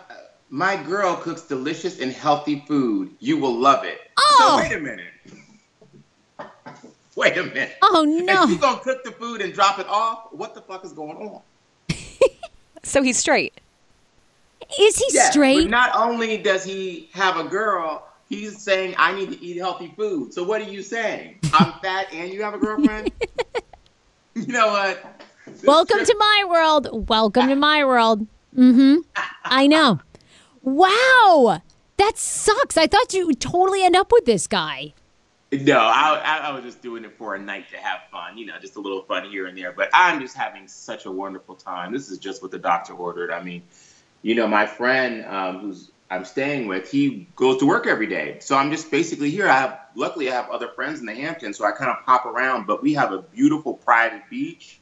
[0.51, 3.15] my girl cooks delicious and healthy food.
[3.21, 3.99] You will love it.
[4.19, 4.37] Oh.
[4.39, 5.13] So wait a minute.
[7.17, 7.75] Wait a minute.
[7.83, 8.45] Oh, If no.
[8.45, 11.43] you gonna cook the food and drop it off, what the fuck is going on?
[12.85, 13.61] So he's straight.
[14.81, 15.63] Is he Yeah, straight?
[15.65, 19.93] But not only does he have a girl, he's saying I need to eat healthy
[19.97, 20.33] food.
[20.33, 21.39] So what are you saying?
[21.53, 23.11] I'm fat and you have a girlfriend?
[24.35, 25.23] you know what?
[25.47, 27.09] This Welcome trip- to my world.
[27.09, 28.27] Welcome to my world.
[28.57, 28.97] Mm-hmm.
[29.45, 30.01] I know.
[30.63, 31.63] Wow.
[31.97, 32.77] That sucks.
[32.77, 34.95] I thought you would totally end up with this guy.
[35.51, 38.45] No, I, I, I was just doing it for a night to have fun, you
[38.45, 39.73] know, just a little fun here and there.
[39.73, 41.91] But I'm just having such a wonderful time.
[41.91, 43.31] This is just what the doctor ordered.
[43.31, 43.63] I mean,
[44.21, 48.39] you know, my friend um, who's I'm staying with, he goes to work every day.
[48.41, 49.49] So I'm just basically here.
[49.49, 52.25] I have, luckily, I have other friends in the Hamptons, so I kind of pop
[52.25, 52.67] around.
[52.67, 54.81] But we have a beautiful private beach.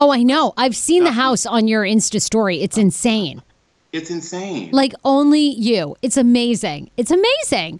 [0.00, 0.54] Oh, I know.
[0.56, 2.62] I've seen the house on your Insta story.
[2.62, 3.42] It's insane.
[3.92, 4.70] It's insane.
[4.72, 5.96] Like only you.
[6.00, 6.90] It's amazing.
[6.96, 7.78] It's amazing.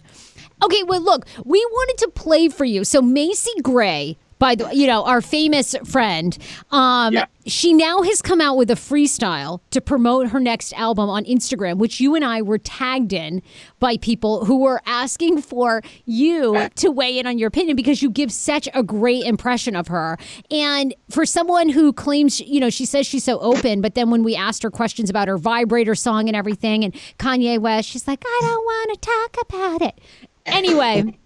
[0.63, 2.85] Okay, well, look, we wanted to play for you.
[2.85, 6.37] So Macy Gray, by the way, you know, our famous friend,
[6.71, 7.25] um, Yeah.
[7.45, 11.77] she now has come out with a freestyle to promote her next album on Instagram,
[11.77, 13.41] which you and I were tagged in
[13.79, 18.09] by people who were asking for you to weigh in on your opinion because you
[18.09, 20.17] give such a great impression of her.
[20.51, 24.23] And for someone who claims, you know, she says she's so open, but then when
[24.23, 28.21] we asked her questions about her vibrator song and everything and Kanye West, she's like,
[28.25, 30.01] I don't want to talk about it.
[30.45, 31.17] Anyway,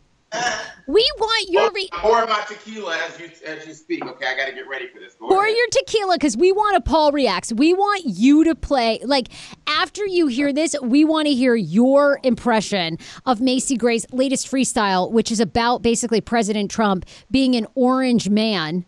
[0.88, 4.06] we want your re- Pour my tequila as you as you speak.
[4.06, 5.14] Okay, I got to get ready for this.
[5.14, 5.56] Go pour ahead.
[5.56, 7.54] your tequila because we want a Paul reacts.
[7.54, 9.00] We want you to play.
[9.06, 9.30] Like
[9.68, 15.12] after you hear this, we want to hear your impression of Macy Gray's latest freestyle,
[15.12, 18.86] which is about basically President Trump being an orange man,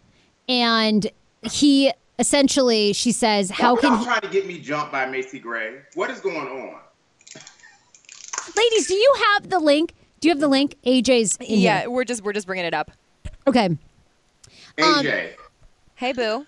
[0.49, 1.09] and
[1.43, 5.79] he essentially, she says, how can he, trying to get me jumped by Macy Gray?
[5.95, 6.81] What is going on?
[8.55, 8.87] ladies?
[8.87, 9.93] Do you have the link?
[10.19, 10.75] Do you have the link?
[10.85, 11.89] AJ's in Yeah, here.
[11.89, 12.91] we're just we're just bringing it up.
[13.47, 13.65] Okay.
[13.65, 13.77] Um,
[14.77, 15.31] AJ,
[15.95, 16.45] Hey, boo.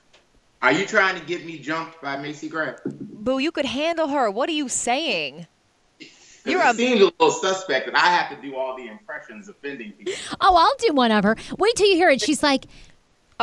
[0.61, 2.73] are you trying to get me jumped by Macy Gray?
[2.85, 4.29] Boo, you could handle her.
[4.31, 5.47] What are you saying?
[6.45, 9.47] You're it a- seems a little suspect that I have to do all the impressions
[9.49, 10.13] offending people.
[10.39, 11.35] Oh, I'll do one of her.
[11.57, 12.21] Wait till you hear it.
[12.21, 12.65] She's like,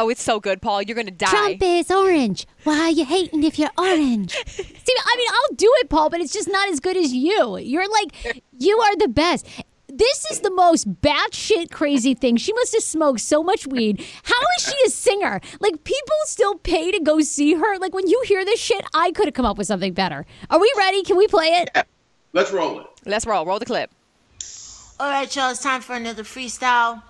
[0.00, 0.82] Oh, it's so good, Paul.
[0.82, 1.28] You're gonna die.
[1.28, 2.46] Trump is orange.
[2.62, 4.30] Why are you hating if you're orange?
[4.46, 7.58] See, I mean, I'll do it, Paul, but it's just not as good as you.
[7.58, 9.44] You're like, you are the best.
[9.98, 12.36] This is the most batshit crazy thing.
[12.36, 14.04] She must have smoked so much weed.
[14.22, 15.40] How is she a singer?
[15.58, 17.78] Like, people still pay to go see her.
[17.78, 20.24] Like, when you hear this shit, I could have come up with something better.
[20.50, 21.02] Are we ready?
[21.02, 21.86] Can we play it?
[22.32, 22.86] Let's roll it.
[23.06, 23.44] Let's roll.
[23.44, 23.90] Roll the clip.
[25.00, 27.02] All right, y'all, it's time for another freestyle.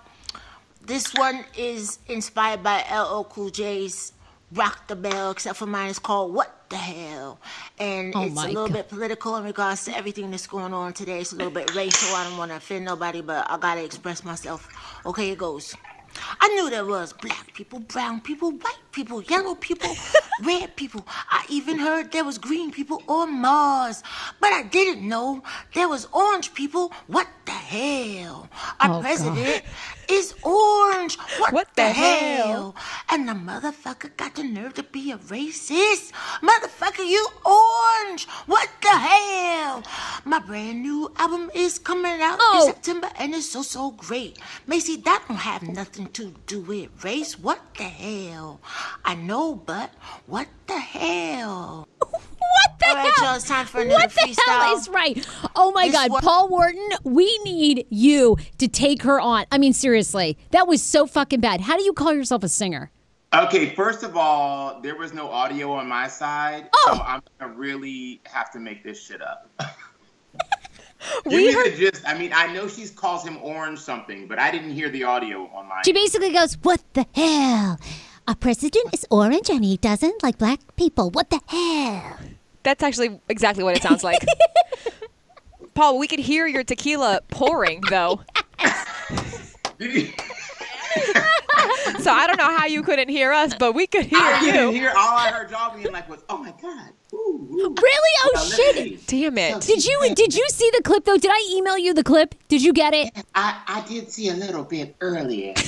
[0.83, 4.13] This one is inspired by LL Cool J's
[4.51, 7.39] Rock the Bell, except for mine is called What the Hell.
[7.79, 8.73] And Oh it's a little God.
[8.73, 11.19] bit political in regards to everything that's going on today.
[11.19, 12.15] It's a little bit racial.
[12.15, 14.67] I don't want to offend nobody, but I got to express myself.
[15.05, 15.75] Okay, it goes.
[16.41, 19.89] I knew there was black people, brown people, white people, yellow people,
[20.43, 21.05] red people.
[21.31, 24.03] I even heard there was green people on Mars.
[24.41, 25.41] But I didn't know
[25.73, 26.91] there was orange people.
[27.07, 28.49] What the hell?
[28.81, 29.63] Our Oh, president
[30.09, 31.17] is orange.
[31.39, 32.47] What, What the, the hell?
[32.47, 32.75] hell?
[33.09, 36.11] And the motherfucker got the nerve to be a racist.
[36.41, 38.27] Motherfucker, you orange.
[38.47, 39.83] What the hell?
[40.25, 42.67] My brand new album is coming out Oh.
[42.67, 44.39] in September and it's so, so great.
[44.67, 47.39] Macy, that don't have nothing to do with race.
[47.39, 48.59] What the hell?
[49.05, 49.91] I know, but
[50.27, 51.87] what the hell?
[52.41, 53.25] What the All right, hell?
[53.25, 55.25] y'all, it's time for another what the hell is right?
[55.55, 59.45] Oh my This God, one- Paul Wharton, we need you to take her on.
[59.51, 61.61] I mean, seriously, that was so fucking bad.
[61.61, 62.89] How do you call yourself a singer?
[63.33, 66.93] Okay, first of all, there was no audio on my side, Oh.
[66.95, 69.49] so I'm gonna really have to make this shit up.
[71.25, 72.03] We Give heard- the gist.
[72.05, 75.49] I mean, I know she calls him orange something, but I didn't hear the audio
[75.53, 75.81] on my.
[75.85, 77.79] She basically goes, What the hell?
[78.29, 81.09] Our president is orange and he doesn't like black people.
[81.09, 82.19] What the hell?
[82.61, 84.23] That's actually exactly what it sounds like.
[85.73, 88.21] Paul, we could hear your tequila pouring though.
[92.01, 94.73] So I don't know how you couldn't hear us, but we could hear I didn't
[94.73, 94.79] you.
[94.79, 94.89] hear.
[94.95, 97.17] All I heard y'all being like was, "Oh my god." Ooh,
[97.51, 97.75] ooh.
[97.81, 98.11] Really?
[98.25, 99.07] Oh Now, shit.
[99.07, 99.61] Damn it.
[99.61, 101.17] Did you did you see the clip though?
[101.17, 102.35] Did I email you the clip?
[102.47, 103.11] Did you get it?
[103.33, 105.55] I, I did see a little bit earlier.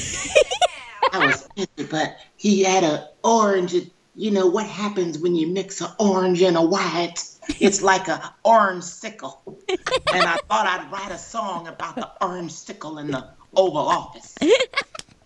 [1.12, 3.76] I was busy, but he had a orange.
[4.16, 7.24] You know what happens when you mix an orange and a white?
[7.60, 9.42] It's like an orange sickle.
[9.70, 14.36] And I thought I'd write a song about the orange sickle in the Oval Office.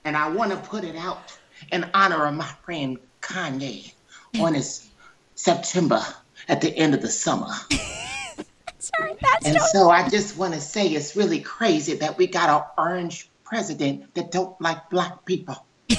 [0.03, 1.35] And I want to put it out
[1.71, 3.93] in honor of my friend Kanye
[4.39, 4.87] on his
[5.35, 6.01] September
[6.47, 7.49] at the end of the summer.
[8.79, 12.49] Sorry, that's And so I just want to say it's really crazy that we got
[12.49, 15.65] an orange president that don't like black people.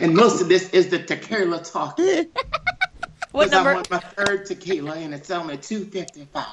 [0.00, 1.98] and most of this is the tequila talk.
[3.32, 3.74] What number?
[3.74, 6.44] on my third tequila and it's only 255.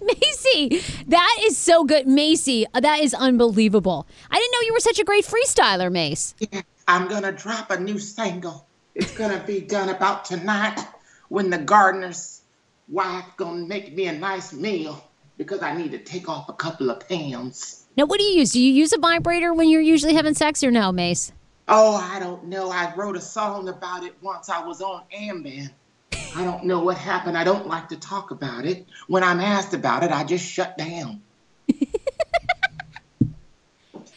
[0.00, 0.82] Macy.
[1.08, 2.64] That is so good, Macy.
[2.72, 4.06] uh, That is unbelievable.
[4.30, 6.34] I didn't know you were such a great freestyler, Mace.
[6.40, 8.66] Yeah, I'm gonna drop a new single.
[8.94, 10.80] It's gonna be done about tonight
[11.28, 12.40] when the gardener's
[12.88, 15.04] wife gonna make me a nice meal
[15.38, 17.86] because I need to take off a couple of pounds.
[17.96, 18.52] Now, what do you use?
[18.52, 21.32] Do you use a vibrator when you're usually having sex, or no, Mace?
[21.68, 22.70] Oh, I don't know.
[22.70, 24.48] I wrote a song about it once.
[24.48, 25.70] I was on Ambien.
[26.34, 27.36] I don't know what happened.
[27.36, 28.86] I don't like to talk about it.
[29.06, 31.22] When I'm asked about it, I just shut down.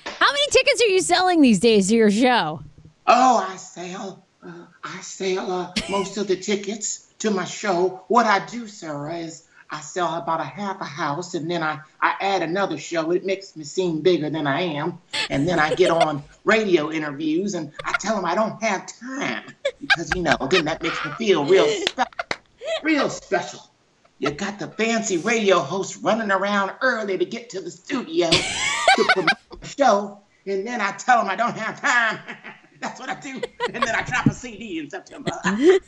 [0.06, 2.62] How many tickets are you selling these days to your show?
[3.08, 4.26] Oh, I sell.
[4.44, 8.04] Uh, I sell uh, most of the tickets to my show.
[8.08, 11.80] What I do, Sarah, is I sell about a half a house, and then I,
[12.02, 13.12] I add another show.
[13.12, 17.54] It makes me seem bigger than I am, and then I get on radio interviews,
[17.54, 19.44] and I tell them I don't have time
[19.80, 22.12] because you know then that makes me feel real special.
[22.84, 23.72] Real special.
[24.20, 29.04] You got the fancy radio host running around early to get to the studio to
[29.14, 32.20] promote the show, and then I tell them I don't have time.
[32.82, 33.42] That's what I do,
[33.74, 35.32] and then I drop a CD in September.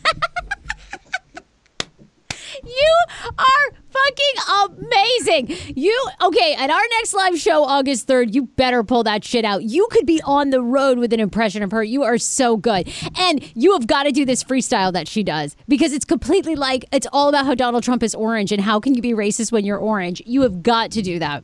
[2.66, 2.96] You
[3.38, 5.76] are fucking amazing.
[5.76, 6.56] You okay?
[6.56, 9.64] At our next live show, August third, you better pull that shit out.
[9.64, 11.84] You could be on the road with an impression of her.
[11.84, 15.56] You are so good, and you have got to do this freestyle that she does
[15.68, 18.94] because it's completely like it's all about how Donald Trump is orange and how can
[18.94, 20.22] you be racist when you're orange.
[20.26, 21.44] You have got to do that.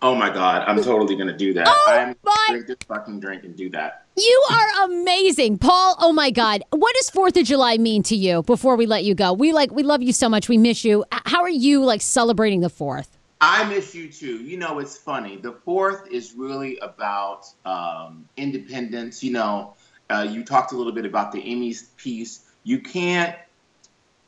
[0.00, 1.66] Oh my god, I'm totally gonna do that.
[1.68, 4.04] Oh I'm my- drink this fucking drink and do that.
[4.16, 5.96] You are amazing, Paul.
[5.98, 8.42] Oh my God, what does Fourth of July mean to you?
[8.42, 10.48] Before we let you go, we like we love you so much.
[10.48, 11.04] We miss you.
[11.10, 13.18] How are you like celebrating the Fourth?
[13.40, 14.42] I miss you too.
[14.44, 15.36] You know, it's funny.
[15.36, 19.22] The fourth is really about um, independence.
[19.22, 19.74] You know,
[20.10, 22.40] uh, you talked a little bit about the Emmys piece.
[22.64, 23.36] You can't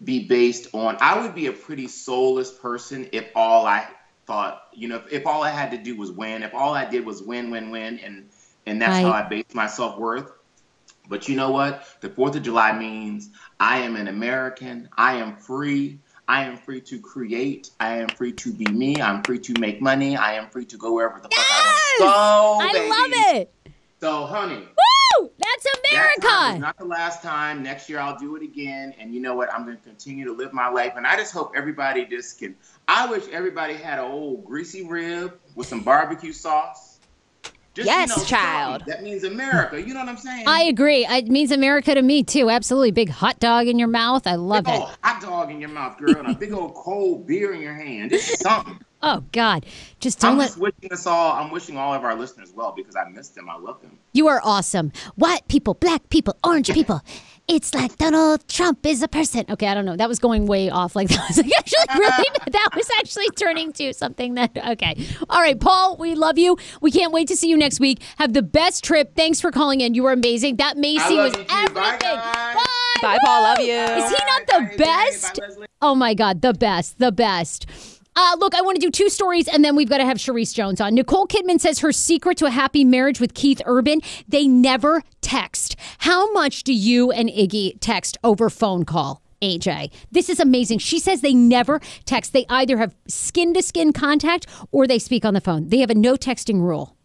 [0.05, 0.97] be based on.
[1.01, 3.89] I would be a pretty soulless person if all I
[4.31, 6.45] thought, you know, if, if all I had to do was win.
[6.45, 8.29] If all I did was win, win, win, and
[8.65, 10.31] and that's how I based my self worth.
[11.09, 11.85] But you know what?
[12.01, 14.89] The Fourth of July means I am an American.
[14.97, 15.99] I am free.
[16.29, 17.71] I am free to create.
[17.81, 19.03] I am free to be me.
[19.03, 20.17] I'm free to make money.
[20.17, 21.81] I am free to go wherever the fuck I want.
[21.99, 23.53] So, I love it.
[24.01, 24.90] So, honey, Woo!
[25.39, 26.55] That's that America.
[26.55, 27.63] is not the last time.
[27.63, 28.95] Next year I'll do it again.
[28.99, 29.53] And you know what?
[29.53, 30.95] I'm going to continue to live my life.
[30.97, 32.55] And I just hope everybody just can.
[32.89, 36.99] I wish everybody had an old greasy rib with some barbecue sauce.
[37.73, 38.27] Just, Yes, something.
[38.29, 38.83] child.
[38.87, 39.81] That means America.
[39.81, 40.45] You know what I'm saying?
[40.49, 41.07] I agree.
[41.07, 42.51] It means America to me too.
[42.51, 42.91] Absolutely.
[42.91, 44.27] Big hot dog in your mouth.
[44.27, 44.81] I love big it.
[44.81, 47.75] old hot dog in your mouth, girl, and a big old cold beer in your
[47.75, 48.11] hand.
[48.11, 48.81] This is something.
[49.03, 49.65] Oh God.
[49.99, 51.33] Just don't I'm let just wishing us all.
[51.33, 53.49] I'm wishing all of our listeners well because I miss them.
[53.49, 53.99] I love them.
[54.13, 54.93] you are awesome.
[55.17, 57.01] White people, black people, orange people.
[57.49, 59.45] It's like Donald Trump is a person.
[59.51, 59.97] Okay, I don't know.
[59.97, 60.95] That was going way off.
[60.95, 64.95] Like that was like actually really that was actually turning to something that okay.
[65.29, 66.57] All right, Paul, we love you.
[66.81, 68.03] We can't wait to see you next week.
[68.19, 69.17] Have the best trip.
[69.17, 69.95] Thanks for calling in.
[69.95, 70.57] You were amazing.
[70.57, 71.75] That Macy was you everything.
[71.75, 72.55] Bye, guys.
[72.55, 72.65] Bye.
[73.03, 73.43] Bye, Paul.
[73.43, 73.73] Love you.
[73.73, 75.41] Is he not the bye, best?
[75.59, 77.67] bye, Oh my God, the best, the best.
[78.17, 80.53] Uh, look, I want to do two stories and then we've got to have Charis
[80.53, 80.95] Jones on.
[80.95, 85.77] Nicole Kidman says her secret to a happy marriage with Keith Urban, they never text.
[85.99, 89.23] How much do you and Iggy text over phone call?
[89.43, 89.91] AJ.
[90.11, 90.81] This is amazing.
[90.81, 92.35] She says they never text.
[92.35, 95.69] They either have skin to skin contact or they speak on the phone.
[95.69, 96.97] They have a no texting rule.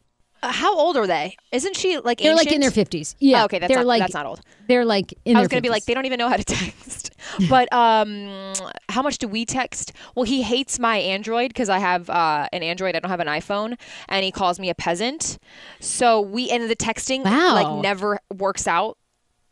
[0.46, 1.36] Uh, how old are they?
[1.52, 3.16] Isn't she like They're like in their fifties.
[3.20, 3.42] Yeah.
[3.42, 4.42] Oh, okay, that's they're not- like that's not old.
[4.68, 6.44] They're like in I their was gonna be like, they don't even know how to
[6.60, 7.12] text.
[7.50, 8.54] but um,
[8.90, 9.92] how much do we text?
[10.16, 12.96] Well, he hates my Android because I have uh, an Android.
[12.96, 13.76] I don't have an iPhone,
[14.10, 15.38] and he calls me a peasant.
[15.80, 17.54] So we and the texting Wow.
[17.56, 18.98] like never works out.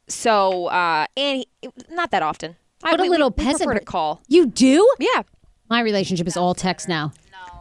[0.07, 2.55] So uh, and he, not that often.
[2.81, 3.65] What a we- we- little we peasant.
[3.67, 4.21] prefer to call.
[4.27, 4.87] You do?
[4.99, 5.23] Yeah.
[5.69, 7.13] My relationship is all text now.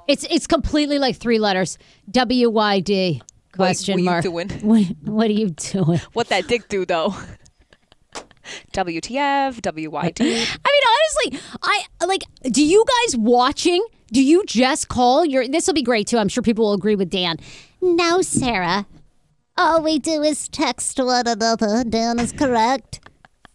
[0.09, 1.79] It's it's completely like three letters.
[2.11, 3.23] W Y D
[3.53, 4.23] question what mark.
[4.25, 4.49] doing?
[4.63, 6.01] What what are you doing?
[6.13, 7.15] What that dick do though?
[8.73, 9.61] WTF?
[9.61, 10.21] WYD?
[10.21, 12.25] I mean, honestly, I like.
[12.43, 13.85] Do you guys watching?
[14.13, 15.47] Do you just call your?
[15.47, 16.19] This will be great too.
[16.19, 17.37] I'm sure people will agree with Dan.
[17.81, 18.87] No, Sarah.
[19.57, 21.85] All we do is text one another.
[21.85, 23.01] Dan is correct.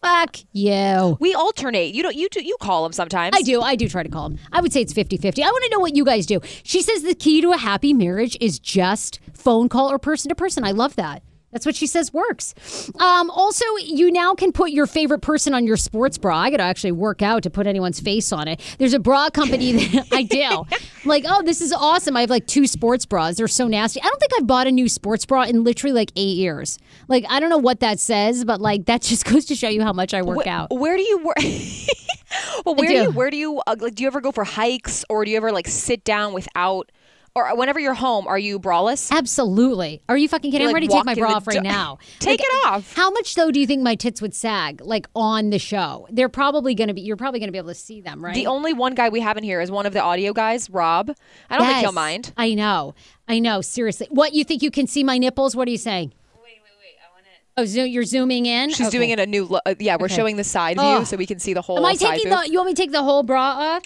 [0.01, 1.17] Fuck you.
[1.19, 1.93] We alternate.
[1.93, 2.15] You don't.
[2.15, 2.43] You do.
[2.43, 3.35] You call him sometimes.
[3.35, 3.61] I do.
[3.61, 4.39] I do try to call him.
[4.51, 5.43] I would say it's 50 50.
[5.43, 6.39] I want to know what you guys do.
[6.63, 10.35] She says the key to a happy marriage is just phone call or person to
[10.35, 10.63] person.
[10.63, 11.23] I love that.
[11.57, 12.53] That's what she says works.
[12.99, 16.37] Um, also, you now can put your favorite person on your sports bra.
[16.37, 18.61] I got to actually work out to put anyone's face on it.
[18.77, 20.67] There's a bra company that I do.
[21.03, 22.15] Like, oh, this is awesome.
[22.15, 23.37] I have like two sports bras.
[23.37, 23.99] They're so nasty.
[24.03, 26.77] I don't think I've bought a new sports bra in literally like eight years.
[27.07, 29.81] Like, I don't know what that says, but like that just goes to show you
[29.81, 30.69] how much I work out.
[30.69, 31.37] Where do you work?
[32.67, 32.93] well, where do.
[32.93, 33.01] do.
[33.01, 33.95] you where do you uh, like?
[33.95, 36.91] Do you ever go for hikes, or do you ever like sit down without,
[37.37, 39.11] or whenever you're home, are you braless?
[39.11, 40.01] Absolutely.
[40.09, 40.63] Are you fucking kidding?
[40.63, 41.99] You, I'm like, ready to take my bra the off right do- now.
[42.19, 42.93] Take Like, it off.
[42.95, 46.07] How much though do you think my tits would sag like on the show?
[46.09, 48.33] They're probably going to be you're probably going to be able to see them, right?
[48.33, 51.11] The only one guy we have in here is one of the audio guys, Rob.
[51.49, 52.33] I don't think he'll mind.
[52.37, 52.95] I know.
[53.27, 53.61] I know.
[53.61, 54.07] Seriously.
[54.09, 55.55] What you think you can see my nipples?
[55.55, 56.13] What are you saying?
[56.35, 56.95] Wait, wait, wait.
[57.03, 57.61] I want to.
[57.61, 58.69] Oh, zo- you're zooming in.
[58.71, 58.97] She's Okay.
[58.97, 59.45] doing it a new.
[59.45, 60.15] Lo- uh, yeah, we're Okay.
[60.15, 61.03] showing the side view Oh.
[61.03, 61.77] so we can see the whole.
[61.77, 62.43] Am I taking boob.
[62.45, 62.49] the?
[62.51, 63.83] You want me to take the whole bra off?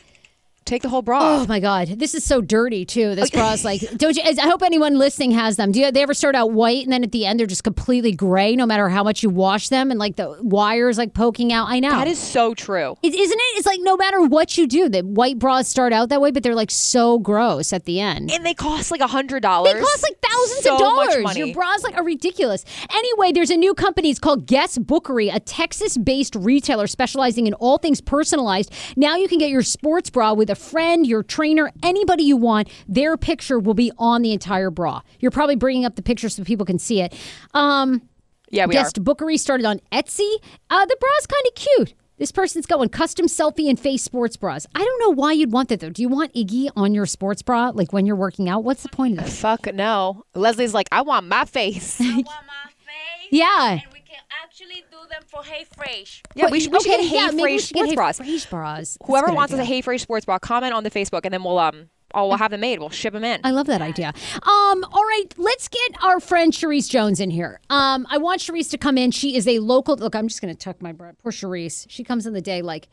[0.64, 1.20] Take the whole bra.
[1.41, 3.16] Oh my god, this is so dirty too.
[3.16, 4.24] This bra is like, don't you?
[4.24, 5.72] I hope anyone listening has them.
[5.72, 8.12] Do you, they ever start out white and then at the end they're just completely
[8.14, 11.68] gray, no matter how much you wash them, and like the wires like poking out?
[11.68, 12.95] I know That is so true.
[13.01, 13.57] Isn't it?
[13.57, 16.43] It's like no matter what you do, the white bras start out that way, but
[16.43, 18.32] they're like so gross at the end.
[18.32, 19.74] And they cost like a hundred dollars.
[19.74, 21.07] They cost like thousands so of dollars.
[21.16, 21.39] Much money.
[21.39, 22.64] Your bras like are ridiculous.
[22.93, 24.12] Anyway, there's a new company.
[24.12, 28.72] It's called Guest Bookery, a Texas-based retailer specializing in all things personalized.
[28.95, 32.70] Now you can get your sports bra with a friend, your trainer, anybody you want.
[32.88, 35.02] Their picture will be on the entire bra.
[35.20, 37.14] You're probably bringing up the picture so people can see it.
[37.54, 38.04] Um,
[38.49, 40.30] yeah, we Guest Bookery started on Etsy.
[40.70, 41.93] Uh, the bra's kind of cute.
[42.18, 44.68] This person's going custom selfie and face sports bras.
[44.76, 45.89] I don't know why you'd want that though.
[45.89, 48.64] Do you want Iggy on your sports bra, like when you're working out?
[48.64, 49.26] What's the point of are.
[49.26, 49.41] this?
[49.41, 50.24] Fuck no.
[50.36, 51.99] Leslie's like, I want my face.
[51.99, 53.30] I want my face.
[53.32, 53.72] Yeah.
[53.72, 56.24] And we can actually do them for Hey Fresh.
[56.36, 57.91] Yeah, we should, we should okay, get Hey yeah, maybe we Fresh should get sports
[57.91, 58.18] Hey bras.
[58.18, 58.78] Fresh bras.
[58.78, 59.82] That's a Whoever good wants us a idea.
[59.84, 62.62] HeyFrase sports bra, comment on the Facebook, and then we'll um, oh, we'll have them
[62.62, 62.80] made.
[62.80, 63.41] We'll ship them in.
[63.43, 64.14] I love that idea.
[64.36, 67.59] Um, all right, let's get our friend Charis Jones in here.
[67.70, 69.12] Um, I want Charis to come in.
[69.12, 69.95] She is a local.
[69.95, 71.16] Look, I'm just going to tuck my breath.
[71.22, 71.86] Poor Charis.
[71.89, 72.88] She comes in the day like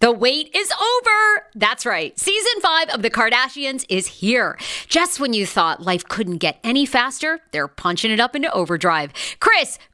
[0.00, 1.46] The wait is over.
[1.54, 2.18] That's right.
[2.18, 4.58] Season five of The Kardashians is here.
[4.88, 9.12] Just when you thought life couldn't get any faster, they're punching it up into overdrive.
[9.40, 9.78] Kris,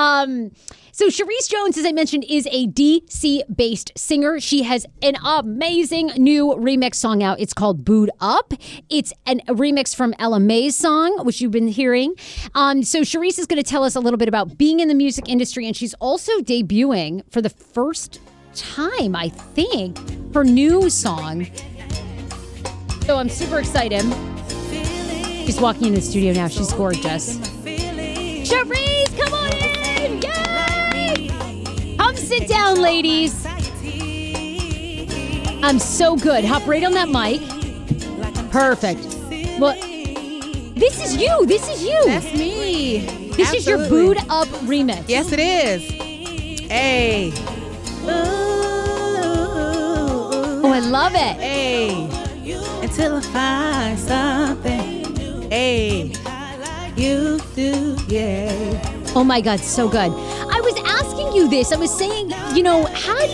[0.00, 0.52] Um,
[0.92, 4.40] so Charis Jones, as I mentioned, is a DC based singer.
[4.40, 7.38] She has an amazing new remix song out.
[7.38, 8.54] It's called Boo'd Up.
[8.88, 12.14] It's an, a remix from Ella Mai's song, which you've been hearing.
[12.54, 14.94] Um, so Charis is going to tell us a little bit about being in the
[14.94, 18.20] music industry, and she's also debuting for the first
[18.54, 19.98] time, I think,
[20.34, 21.46] her new song.
[23.04, 24.02] So I'm super excited.
[25.44, 26.48] She's walking in the studio now.
[26.48, 27.38] She's gorgeous.
[28.48, 29.29] Charis, come
[32.30, 33.44] sit down, ladies.
[35.64, 36.44] I'm so good.
[36.44, 37.40] Hop right on that mic.
[38.52, 39.00] Perfect.
[39.58, 39.74] Well,
[40.76, 41.44] this is you.
[41.46, 42.00] This is you.
[42.04, 43.00] That's me.
[43.36, 44.14] This is your Absolutely.
[44.14, 45.08] Boo'd Up remix.
[45.08, 45.82] Yes, it is.
[46.70, 47.32] Hey.
[50.62, 51.36] Oh, I love it.
[51.40, 52.08] Hey.
[52.80, 55.50] Until I find something.
[55.50, 56.12] Hey.
[56.96, 58.52] You do, yeah.
[59.16, 60.12] Oh my God, so good.
[60.12, 60.76] I was
[61.30, 61.72] asking you this.
[61.72, 63.32] I was saying, you know, how do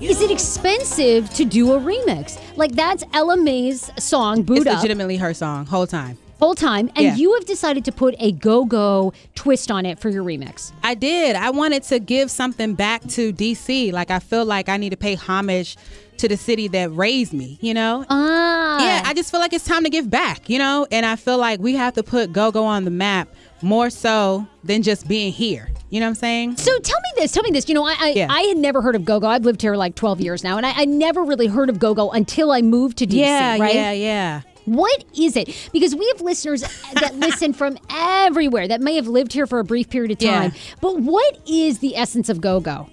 [0.00, 0.08] you.
[0.08, 2.40] Is it expensive to do a remix?
[2.56, 6.16] Like that's Ella Mai's song, Boot It's Up, legitimately her song, whole time.
[6.38, 7.14] whole time, and Yeah.
[7.16, 10.72] you have decided to put a go-go twist on it for your remix.
[10.82, 11.36] I did.
[11.36, 13.92] I wanted to give something back to DC.
[13.92, 15.76] Like I feel like I need to pay homage
[16.16, 18.04] to the city that raised me, you know?
[18.08, 18.78] Ah.
[18.82, 20.86] Yeah, I just feel like it's time to give back, you know?
[20.90, 23.28] And I feel like we have to put Go Go on the map
[23.62, 25.68] more so than just being here.
[25.90, 26.56] You know what I'm saying?
[26.56, 27.32] So tell me this.
[27.32, 27.68] Tell me this.
[27.68, 28.28] You know, I I, Yeah.
[28.30, 29.26] I had never heard of GoGo.
[29.26, 32.10] I've lived here like 12 years now, and I, I never really heard of GoGo
[32.10, 33.14] until I moved to DC.
[33.14, 33.74] yeah, right?
[33.74, 34.40] yeah, yeah.
[34.66, 35.68] What is it?
[35.72, 36.60] Because we have listeners
[36.94, 40.38] that listen from everywhere that may have lived here for a brief period of Yeah.
[40.42, 40.52] time.
[40.80, 42.88] But what is the essence of go go?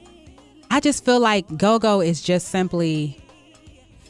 [0.72, 3.18] I just feel like go-go is just simply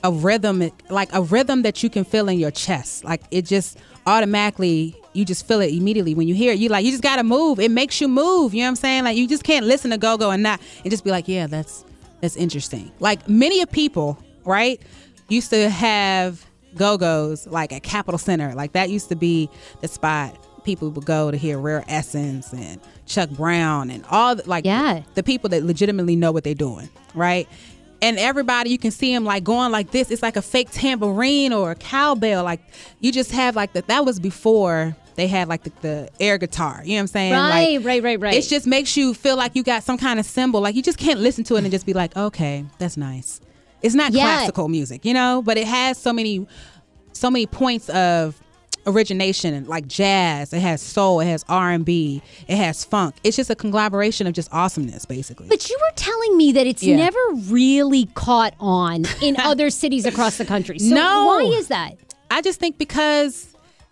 [0.03, 3.03] a rhythm like a rhythm that you can feel in your chest.
[3.03, 3.77] Like it just
[4.07, 6.59] automatically you just feel it immediately when you hear it.
[6.59, 7.59] You like you just gotta move.
[7.59, 8.53] It makes you move.
[8.53, 9.03] You know what I'm saying?
[9.03, 11.83] Like you just can't listen to go-go and not and just be like, yeah, that's
[12.21, 12.91] that's interesting.
[12.99, 14.81] Like many of people, right,
[15.27, 16.45] used to have
[16.75, 18.53] go-go's like at Capital Center.
[18.53, 19.49] Like that used to be
[19.81, 24.47] the spot people would go to hear Rare Essence and Chuck Brown and all the,
[24.49, 25.01] like Yeah.
[25.15, 27.47] the people that legitimately know what they're doing, right?
[28.01, 30.11] And everybody, you can see them like going like this.
[30.11, 32.43] It's like a fake tambourine or a cowbell.
[32.43, 32.61] Like
[32.99, 33.87] you just have like that.
[33.87, 36.81] That was before they had like the, the air guitar.
[36.83, 37.33] You know what I'm saying?
[37.33, 38.33] Right, Like, right, right, right.
[38.35, 40.61] It just makes you feel like you got some kind of symbol.
[40.61, 43.41] Like you just can't listen to it and just be like, okay, that's nice.
[43.81, 44.23] It's not Yeah.
[44.23, 46.45] classical music, you know, but it has so many,
[47.13, 48.39] so many points of
[48.87, 53.55] origination like jazz it has soul it has r&b it has funk it's just a
[53.55, 56.95] conglomeration of just awesomeness basically But you were telling me that it's Yeah.
[56.95, 57.19] never
[57.49, 60.79] really caught on in other cities across the country.
[60.79, 61.25] So No.
[61.27, 61.95] why is that?
[62.31, 63.47] I just think because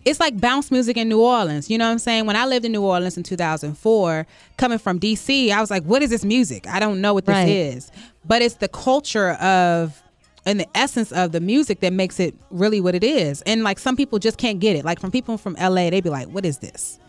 [0.06, 1.70] it's like bounce music in New Orleans.
[1.70, 2.26] You know what I'm saying?
[2.26, 4.28] When I lived in New Orleans in 2004,
[4.58, 6.68] coming from DC, I was like, what is this music?
[6.68, 7.48] I don't know what this Right.
[7.50, 7.91] is.
[8.24, 10.02] But it's the culture of
[10.46, 13.41] and the essence of the music that makes it really what it is.
[13.43, 14.86] And like some people just can't get it.
[14.86, 17.00] Like from people from LA, they'd be like, what is this?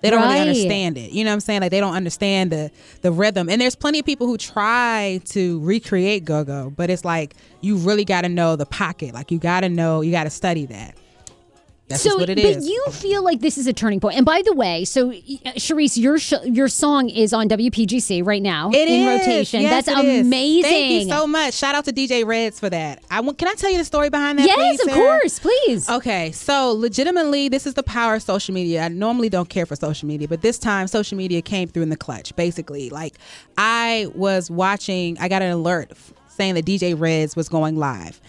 [0.00, 1.12] They don't really understand it.
[1.12, 1.62] You know what I'm saying?
[1.62, 2.70] Like they don't understand the
[3.00, 3.48] the rhythm.
[3.48, 8.04] And there's plenty of people who try to recreate go-go, but it's like you really
[8.04, 9.14] got to know the pocket.
[9.14, 10.98] Like you got to know, you got to study that.
[11.88, 12.66] That's so, what it but is.
[12.66, 14.16] you feel like this is a turning point.
[14.16, 18.40] And by the way, so uh, Charis, your sh- your song is on WPGC right
[18.40, 19.20] now It in is.
[19.20, 19.60] rotation.
[19.60, 20.26] Yes, That's it is.
[20.26, 20.62] amazing.
[20.62, 21.52] Thank you so much.
[21.52, 23.02] Shout out to DJ Reds for that.
[23.10, 24.46] I can I tell you the story behind that?
[24.46, 25.18] Yes, please, of Sarah?
[25.20, 25.90] course, please.
[25.90, 28.82] Okay, so legitimately, this is the power of social media.
[28.82, 31.90] I normally don't care for social media, but this time, social media came through in
[31.90, 32.34] the clutch.
[32.34, 33.14] Basically, like
[33.58, 35.92] I was watching, I got an alert
[36.28, 38.20] saying that DJ Reds was going live.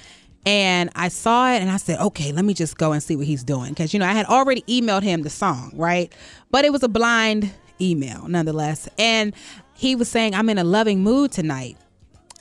[0.46, 3.26] And I saw it and I said, okay, let me just go and see what
[3.26, 3.70] he's doing.
[3.70, 6.14] Because, you know, I had already emailed him the song, right?
[6.52, 8.88] But it was a blind email nonetheless.
[9.00, 9.34] And
[9.74, 11.78] he was saying, I'm in a loving mood tonight.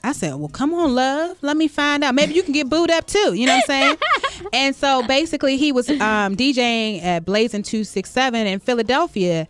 [0.03, 1.39] I said, well, come on, love.
[1.41, 2.15] Let me find out.
[2.15, 3.33] Maybe you can get booed up too.
[3.33, 3.97] You know what I'm saying?
[4.53, 9.49] and so basically, he was um, DJing at Blazing 267 in Philadelphia.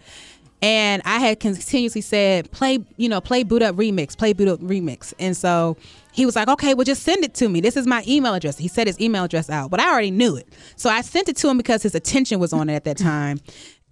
[0.63, 4.61] And I had continuously said, play, you know, play Boo'd Up remix, play Boo'd Up
[4.61, 5.13] remix.
[5.19, 5.77] And so
[6.15, 7.61] he was like, okay, well, just send it to me.
[7.61, 8.57] This is my email address.
[8.57, 10.49] He said his email address out, but I already knew it.
[10.77, 13.41] So I sent it to him because his attention was on it at that time.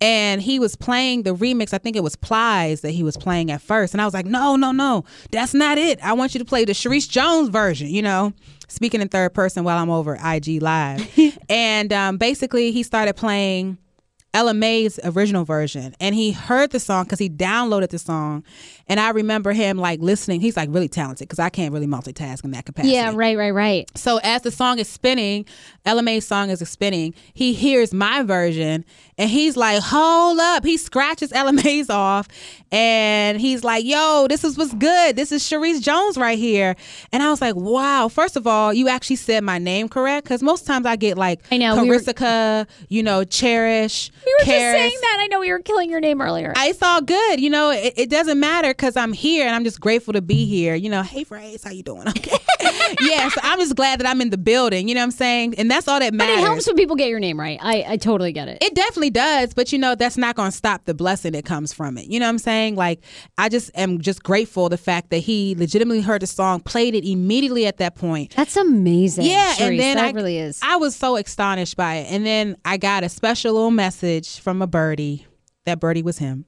[0.01, 1.75] And he was playing the remix.
[1.75, 3.93] I think it was Plies that he was playing at first.
[3.93, 6.03] And I was like, no, no, no, that's not it.
[6.03, 8.33] I want you to play the Charis Jones version, you know,
[8.69, 11.09] speaking in third person while I'm over IG Live.
[11.49, 13.79] and um, basically, he started playing
[14.35, 18.45] Ella Mai's original version and he heard the song because he downloaded the song
[18.93, 22.45] and I remember him like listening he's like really talented because I can't really multitask
[22.45, 23.91] in that capacity Yeah, right, right, right.
[23.97, 25.47] so as the song is spinning
[25.87, 28.85] Ella Mai's song is spinning he hears my version
[29.17, 32.29] and he's like hold up he scratches Ella Mai's off
[32.71, 36.77] and he's like yo this is what's good this is Charis Jones right here
[37.13, 40.43] and I was like wow first of all you actually said my name correct because
[40.43, 44.45] most times I get like I know, we were- Carissa, you know Cherish We were
[44.45, 44.49] Karis.
[44.59, 45.19] just saying that.
[45.21, 46.53] I know we were killing your name earlier.
[46.57, 47.71] I- It's all good, you know.
[47.71, 50.51] It, it doesn't matter because I'm here and I'm just grateful to be mm-hmm.
[50.51, 50.75] here.
[50.75, 52.07] You know, hey, Frase, how you doing?
[52.63, 53.29] Okay, yeah.
[53.29, 54.89] So I'm just glad that I'm in the building.
[54.89, 55.55] You know what I'm saying?
[55.57, 56.39] And that's all that but matters.
[56.39, 57.59] it helps when people get your name right.
[57.61, 58.59] I, I totally get it.
[58.63, 61.73] It definitely does, but you know that's not going to stop the blessing that comes
[61.73, 62.07] from it.
[62.07, 62.77] You know what I'm saying?
[62.77, 63.03] Like
[63.37, 67.05] I just am just grateful the fact that he legitimately heard the song, played it
[67.05, 68.35] immediately at that point.
[68.37, 69.25] That's amazing.
[69.25, 70.61] Yeah, Charis, and then I really is.
[70.63, 74.63] I was so astonished by it, and then I got a special little message from
[74.63, 75.27] a birdie.
[75.65, 76.45] That birdie was him,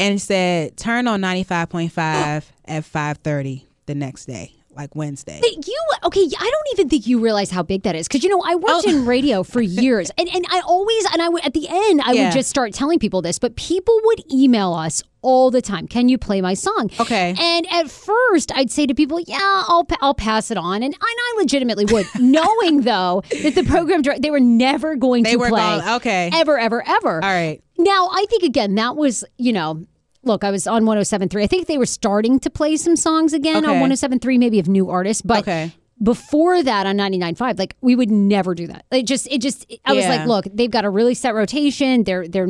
[0.00, 4.96] and said, "Turn on ninety five point five at five thirty the next day, like
[4.96, 6.20] Wednesday." But you okay?
[6.38, 8.86] I don't even think you realize how big that is because you know I worked
[8.86, 8.90] Oh.
[8.90, 12.12] in radio for years, and and I always and I would at the end I
[12.12, 12.24] Yeah.
[12.24, 15.86] would just start telling people this, but people would email us all the time.
[15.86, 16.88] Can you play my song?
[16.98, 17.34] Okay.
[17.38, 20.96] And at first I'd say to people, Yeah, I'll I'll pass it on, and, and
[21.02, 25.48] I legitimately would, knowing though that the program they were never going They to were
[25.50, 25.60] play.
[25.60, 26.30] going- okay.
[26.32, 27.14] Ever, ever, ever.
[27.22, 27.60] All right.
[27.76, 29.84] Now, I think again that was, you know,
[30.22, 31.42] look, I was on 107.3.
[31.42, 33.80] I think they were starting to play some songs again on Okay.
[33.80, 35.72] 107.3, maybe of new artists, but Okay.
[36.02, 38.84] before that on 99.5, like we would never do that.
[38.90, 42.04] It just, it just, I was like, look, they've got a really set rotation.
[42.04, 42.48] They're, they're,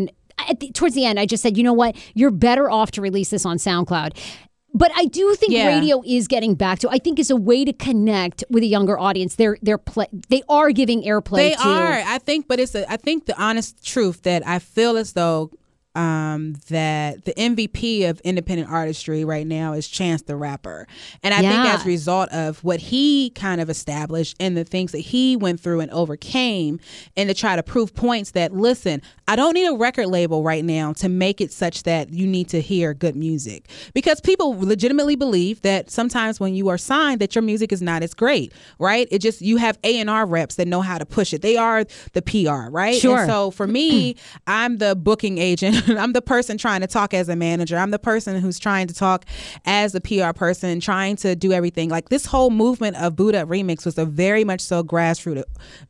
[0.49, 1.97] at the, towards the end, I just said, you know what?
[2.15, 4.17] You're better off to release this on SoundCloud.
[4.73, 5.67] But I do think Yeah.
[5.67, 6.89] radio is getting back to.
[6.89, 9.35] I think is a way to connect with a younger audience.
[9.35, 11.37] They're they're play, they are giving airplay.
[11.39, 11.93] They to, are.
[12.07, 12.77] I think, but it's.
[12.77, 15.51] A, I think the honest truth that I feel as though
[15.95, 20.87] um, that the MVP of independent artistry right now is Chance the Rapper,
[21.23, 21.51] and I Yeah.
[21.51, 25.37] think as a result of what he kind of established and the things that he
[25.37, 26.79] went through and overcame,
[27.17, 30.65] and to try to prove points that listen, I don't need a record label right
[30.65, 35.17] now to make it such that you need to hear good music because people legitimately
[35.17, 39.09] believe that sometimes when you are signed that your music is not as great, right?
[39.11, 41.43] It just you have A and R reps that know how to push it.
[41.43, 43.01] They are the PR, right?
[43.01, 43.19] Sure.
[43.19, 44.15] And so for me,
[44.47, 45.80] I'm the booking agent.
[45.99, 47.77] I'm the person trying to talk as a manager.
[47.77, 49.25] I'm the person who's trying to talk
[49.65, 51.89] as a PR person, trying to do everything.
[51.89, 55.45] Like this whole movement of Up Remix was a very much so grassroots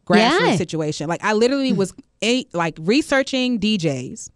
[0.07, 0.57] grassroots Yeah.
[0.57, 1.09] situation.
[1.09, 1.93] Like I literally was
[2.24, 4.30] a, like researching DJs,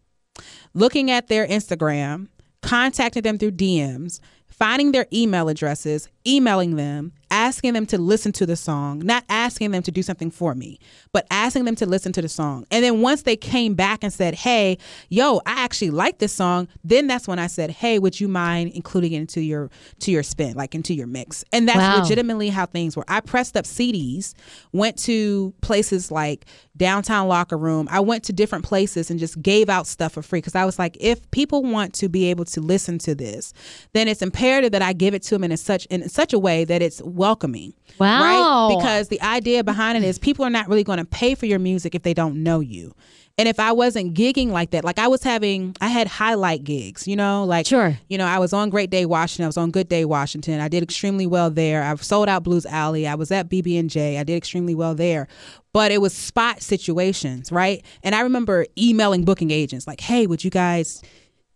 [0.75, 2.29] looking at their Instagram,
[2.63, 8.47] contacting them through DMs, finding their email addresses, emailing them, asking them to listen to
[8.47, 10.79] the song, not asking them to do something for me,
[11.13, 12.67] but asking them to listen to the song.
[12.71, 16.69] And then once they came back and said, "Hey, yo, I actually like this song,"
[16.83, 19.71] then that's when I said, "Hey, would you mind including it into your
[20.01, 22.01] to your spin, like into your mix?" And that's Wow.
[22.03, 23.05] legitimately how things were.
[23.09, 24.35] I pressed up CDs,
[24.73, 26.47] went to places like
[26.77, 27.89] downtown locker room.
[27.91, 30.79] I went to different places and just gave out stuff for free because I was
[30.79, 33.53] like, if people want to be able to listen to this,
[33.93, 36.39] then it's imperative that I give it to them in a such in such a
[36.39, 37.73] way that it's welcoming.
[37.99, 38.69] Wow.
[38.69, 38.77] Right?
[38.77, 41.59] Because the idea behind it is people are not really going to pay for your
[41.59, 42.95] music if they don't know you.
[43.37, 47.09] And if I wasn't gigging like that, like I was having, I had highlight gigs,
[47.09, 47.99] you know, like, Sure.
[48.09, 50.69] you know, I was on Great Day Washington, I was on Good Day Washington, I
[50.69, 51.83] did extremely well there.
[51.83, 54.95] I've sold out Blues Alley, I was at BB and J, I did extremely well
[54.95, 55.27] there.
[55.73, 57.85] But it was spot situations, right?
[58.05, 61.03] And I remember emailing booking agents like, "Hey, would you guys,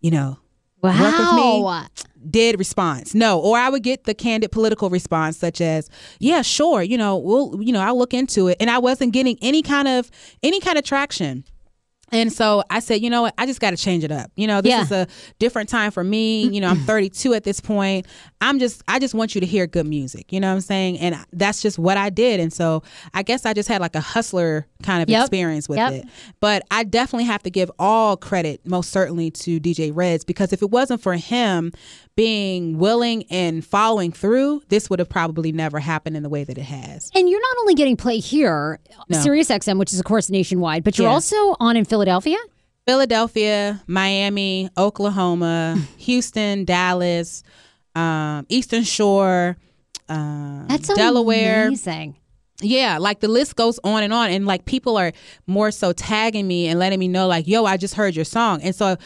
[0.01, 0.39] you know,
[0.83, 1.87] work with me?" Wow.
[2.31, 6.83] did response no or i would get the candid political response such as yeah sure
[6.83, 9.87] you know we'll you know i'll look into it and i wasn't getting any kind
[9.89, 10.11] of
[10.43, 11.45] any kind of traction
[12.13, 13.35] and so I said, you know what?
[13.39, 14.31] I just got to change it up.
[14.37, 14.83] You know, this Yeah.
[14.83, 15.07] is a
[15.39, 16.49] different time for me.
[16.49, 18.07] You know, I'm 32 at this point.
[18.41, 20.33] I'm just, I just want you to hear good music.
[20.33, 20.99] You know what I'm saying?
[21.01, 22.41] And that's just what I did.
[22.41, 22.83] And so
[23.15, 25.23] I guess I just had like a hustler kind of Yep.
[25.23, 25.93] experience with Yep.
[25.93, 26.05] it.
[26.41, 30.63] But I definitely have to give all credit, most certainly, to DJ Reds because if
[30.63, 31.73] it wasn't for him
[32.17, 36.59] being willing and following through, this would have probably never happened in the way that
[36.59, 37.11] it has.
[37.15, 39.21] And you're not only getting play here, No.
[39.21, 41.13] Sirius XM, which is of course nationwide, but you're Yeah.
[41.15, 41.98] also on in Philadelphia.
[41.99, 42.39] Philadelphia,
[42.87, 47.43] Philadelphia, Miami, Oklahoma, Houston, Dallas,
[47.97, 49.57] um, Eastern Shore,
[50.09, 51.67] um, That's Delaware.
[51.67, 52.17] amazing.
[52.61, 55.13] Yeah, like the list goes on and on, and like people are
[55.49, 58.63] more so tagging me and letting me know, like, "Yo, I just heard your song,"
[58.63, 58.97] and so,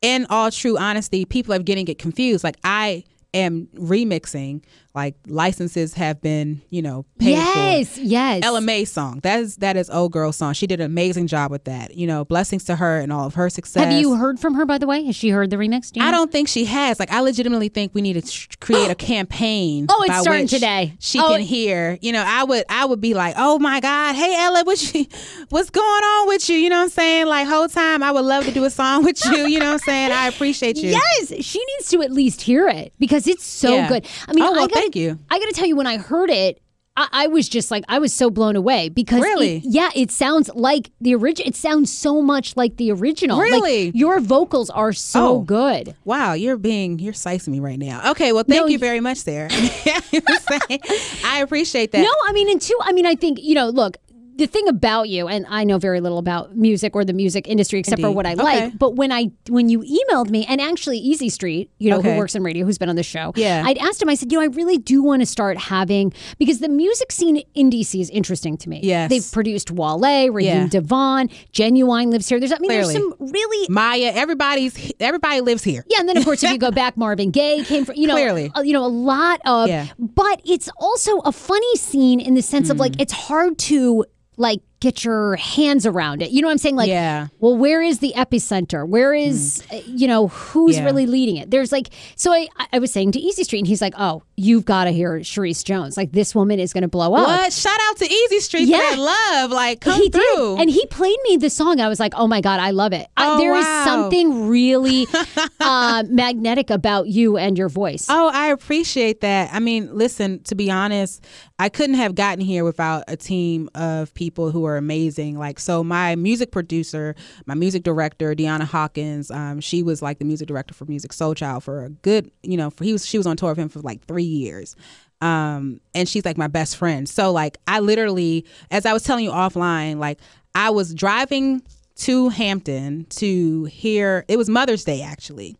[0.00, 2.44] in all true honesty, people are getting it confused.
[2.44, 3.04] Like I
[3.34, 4.62] am remixing,
[4.94, 8.00] like licenses have been, you know, paid Yes, for.
[8.02, 8.40] yes.
[8.44, 9.20] Ella Mai song.
[9.22, 10.52] That is that is old girl song.
[10.52, 11.94] She did an amazing job with that.
[11.96, 13.82] You know, blessings to her and all of her success.
[13.84, 15.02] Have you heard from her, by the way?
[15.04, 15.90] Has she heard the remix?
[15.92, 16.18] Do you I know?
[16.18, 17.00] don't think she has.
[17.00, 19.86] Like, I legitimately think we need to create a campaign.
[19.88, 20.94] Oh, it's starting today.
[20.98, 21.98] She Oh, can hear.
[22.02, 25.06] You know, I would, I would be like, oh my God, hey Ella, what you,
[25.48, 26.56] what's going on with you?
[26.56, 27.26] You know what I'm saying?
[27.26, 29.46] Like, whole time, I would love to do a song with you.
[29.46, 30.12] You know what I'm saying?
[30.12, 30.90] I appreciate you.
[31.22, 33.88] Yes, she needs to at least hear it because it's so Yeah.
[33.88, 34.06] good.
[34.28, 35.18] I mean, Oh, well, I thank you.
[35.30, 36.60] I got to tell you, when I heard it,
[36.94, 39.62] I, I was just like, I was so blown away because, it- Really?
[39.64, 41.48] yeah, it sounds like the original.
[41.48, 43.38] It sounds so much like the original.
[43.38, 43.92] Like, Really?
[43.94, 45.40] your vocals are so Oh.
[45.40, 45.94] good.
[46.04, 48.10] Wow, you're being you're slicing me right now.
[48.10, 49.48] Okay, well, thank No, you very much, Sarah.
[49.52, 52.02] I appreciate that.
[52.02, 53.96] No, I mean, and two, I mean, I think, you know, look,
[54.36, 57.78] the thing about you, and I know very little about music or the music industry
[57.80, 58.42] except for what I Okay.
[58.42, 58.78] like.
[58.78, 62.34] But when I when you emailed me, and actually Easy Street, you know, who works
[62.34, 63.62] in radio, who's been on the show, Yeah.
[63.66, 64.08] I'd asked him.
[64.08, 67.42] I said, you know, I really do want to start having because the music scene
[67.54, 68.80] in DC is interesting to me.
[68.82, 69.10] Yes.
[69.10, 70.66] they've produced Wale, Raheem Yeah.
[70.68, 72.38] Devon, Genuine lives here.
[72.40, 72.94] There's, I mean, Clearly.
[72.94, 75.84] there's some really Maya, everybody's everybody lives here.
[75.88, 78.14] yeah, and then of course if you go back, Marvin Gaye came from you know
[78.14, 78.50] Clearly.
[78.56, 79.86] uh, you know a lot of, Yeah.
[79.98, 82.80] but it's also a funny scene in the sense of Hmm.
[82.82, 84.04] like it's hard to
[84.42, 86.30] like get your hands around it.
[86.32, 86.74] You know what I'm saying?
[86.76, 87.28] Like, Yeah.
[87.38, 88.86] Well, where is the epicenter?
[88.86, 90.84] Where is uh, you know who's Yeah.
[90.84, 91.50] really leading it?
[91.52, 94.64] There's like so I I was saying to Easy Street, and he's like, oh, you've
[94.64, 95.96] got to hear Charis Jones.
[95.96, 97.26] Like this woman is going to blow up.
[97.28, 97.52] What?
[97.52, 98.78] Shout out to Easy Street Yeah.
[98.90, 99.02] for that
[99.42, 99.50] love.
[99.52, 100.56] Like, come he through.
[100.56, 101.80] did, and he played me the song.
[101.80, 103.84] I was like, "Oh my god, I love it." I- Oh, there is wow.
[103.84, 105.06] something really
[105.60, 108.06] uh, magnetic about you and your voice.
[108.08, 109.50] Oh, I appreciate that.
[109.52, 111.24] I mean, listen, to be honest,
[111.58, 115.38] I couldn't have gotten here without a team of people who are were amazing.
[115.38, 117.14] Like so, my music producer,
[117.46, 121.62] my music director, Deanna Hawkins, um, she was like the music director for Musiq Soulchild
[121.62, 123.80] for a good, you know, for he was she was on tour with him for
[123.80, 124.74] like three years.
[125.20, 127.08] Um, and she's like my best friend.
[127.08, 130.18] So like I literally, as I was telling you offline, like
[130.54, 131.62] I was driving
[131.96, 135.56] to Hampton to hear it was Mother's Day actually.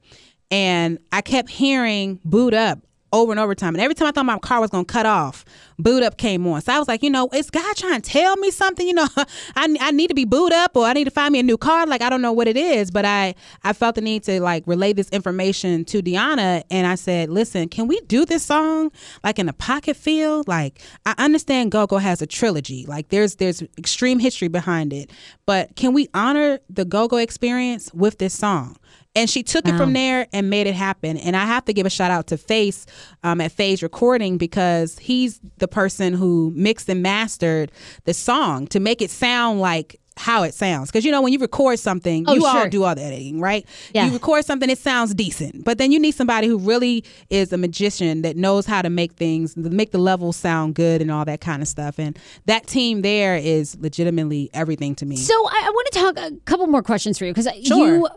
[0.51, 2.81] And I kept hearing Boo'd Up
[3.13, 3.75] over and over time.
[3.75, 5.45] And every time I thought my car was gonna cut off,
[5.79, 6.61] Boo'd Up came on.
[6.63, 8.87] So I was like, you know, is God trying to tell me something?
[8.87, 11.39] You know, I, I need to be boot up or I need to find me
[11.41, 11.87] a new car.
[11.87, 13.35] Like I don't know what it is, but I
[13.65, 17.69] I felt the need to like relay this information to Deanna, and I said, listen,
[17.69, 18.91] can we do this song
[19.23, 20.45] like in a pocket feel?
[20.47, 25.11] Like I understand Go Go has a trilogy, like there's there's extreme history behind it,
[25.47, 28.77] but can we honor the Go Go experience with this song?
[29.15, 31.19] And she took it from there and made it happen.
[31.19, 32.87] And I have to give a shout out to Face
[33.23, 37.71] um, at Phase Recording because he's the person who mixed and mastered
[38.05, 40.91] the song to make it sound like how it sounds.
[40.91, 43.67] Because you know, when you record something, Oh, you all do all the editing, right?
[43.95, 44.07] Yeah.
[44.07, 45.65] You record something, it sounds decent.
[45.65, 49.13] But then you need somebody who really is a magician that knows how to make
[49.13, 51.99] things, make the levels sound good and all that kind of stuff.
[51.99, 55.17] And that team there is legitimately everything to me.
[55.17, 57.95] So I, I want to talk a couple more questions for you because Sure.
[57.97, 58.09] you.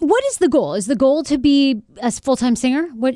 [0.00, 0.74] What is the goal?
[0.74, 2.88] Is the goal to be a full time singer?
[2.94, 3.14] What?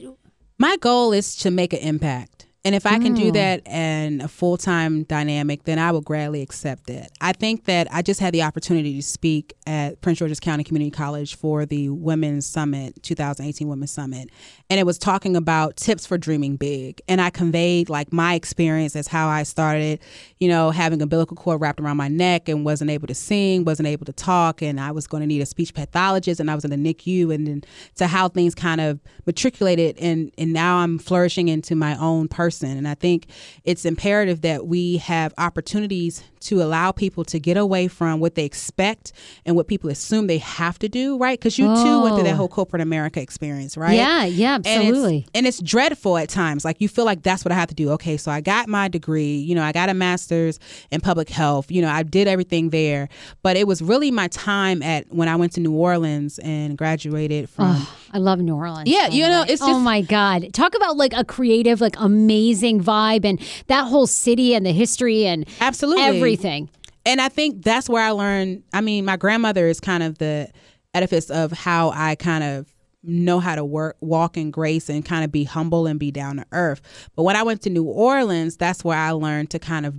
[0.58, 2.39] My goal is to make an impact.
[2.62, 3.32] And if I can do Mm.
[3.34, 7.10] that in a full time dynamic, then I will gladly accept it.
[7.18, 10.90] I think that I just had the opportunity to speak at Prince George's County Community
[10.90, 14.28] College for the Women's Summit, 2018 Women's Summit.
[14.68, 17.00] And it was talking about tips for dreaming big.
[17.08, 20.00] And I conveyed like my experience as how I started,
[20.38, 23.88] you know, having umbilical cord wrapped around my neck and wasn't able to sing, wasn't
[23.88, 26.66] able to talk, and I was going to need a speech pathologist and I was
[26.66, 30.98] in the NICU and then to how things kind of matriculated and and now I'm
[30.98, 32.76] flourishing into my own person.
[32.76, 33.26] And I think
[33.64, 38.44] it's imperative that we have opportunities to allow people to get away from what they
[38.46, 39.12] expect
[39.44, 41.38] and what people assume they have to do, right?
[41.38, 42.36] Because you too went through that Oh.
[42.38, 43.94] whole corporate America experience, right?
[43.94, 45.26] Yeah, yeah, And it's- absolutely.
[45.34, 46.64] And it's, dreadful at times.
[46.64, 47.90] Like you feel like that's what I have to do.
[47.90, 50.58] Okay, so I got my degree, you know, I got a master's
[50.90, 53.08] in public health, you know, I did everything there.
[53.42, 57.50] But it was really my time at when I went to New Orleans and graduated
[57.50, 58.88] from Oh, I love New Orleans.
[58.88, 63.24] Yeah, you know, it's oh my god, talk about like a creative, like amazing vibe,
[63.24, 66.68] and that whole city and the history and absolutely everything.
[67.06, 68.62] And I think that's where I learned.
[68.72, 70.50] I mean, my grandmother is kind of the
[70.94, 75.24] edifice of how I kind of know how to work, walk in grace, and kind
[75.24, 76.82] of be humble and be down to earth.
[77.16, 79.94] But when I went to New Orleans, that's where I learned to kind of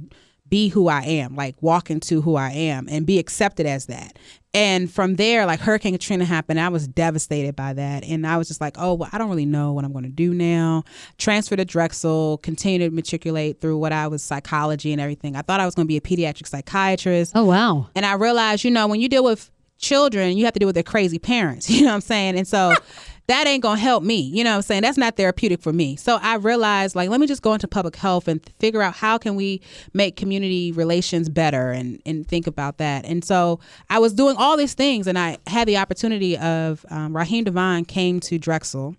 [0.48, 4.20] be who I am, like walk into who I am and be accepted as that.
[4.54, 8.04] And from there, like Hurricane Katrina happened, I was devastated by that.
[8.04, 10.10] And I was just like, oh, well, I don't really know what I'm going to
[10.10, 10.84] do now.
[11.18, 15.38] Transfer to Drexel, continue to matriculate through what I was psychology and everything.
[15.38, 17.32] I thought I was going to be a pediatric psychiatrist.
[17.34, 17.90] Oh, wow.
[17.96, 20.76] And I realized, you know, when you deal with children, you have to deal with
[20.76, 21.70] their crazy parents.
[21.82, 22.38] You know what I'm saying?
[22.38, 22.76] And so
[23.28, 24.20] that ain't gonna help me.
[24.20, 24.82] You know what I'm saying?
[24.82, 25.96] That's not therapeutic for me.
[25.96, 29.18] So I realized like let me just go into public health and figure out how
[29.18, 29.62] can we
[29.94, 33.06] make community relations better and and think about that.
[33.06, 33.60] And so
[33.90, 37.86] I was doing all these things and I had the opportunity of um, Raheem DeVaughn
[37.86, 38.96] came to Drexel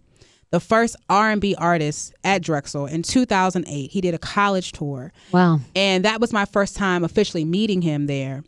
[0.53, 3.91] the first R&B artist at Drexel in 2008.
[3.91, 5.11] He did a college tour.
[5.33, 5.61] Wow.
[5.75, 8.45] And that was my first time officially meeting him there.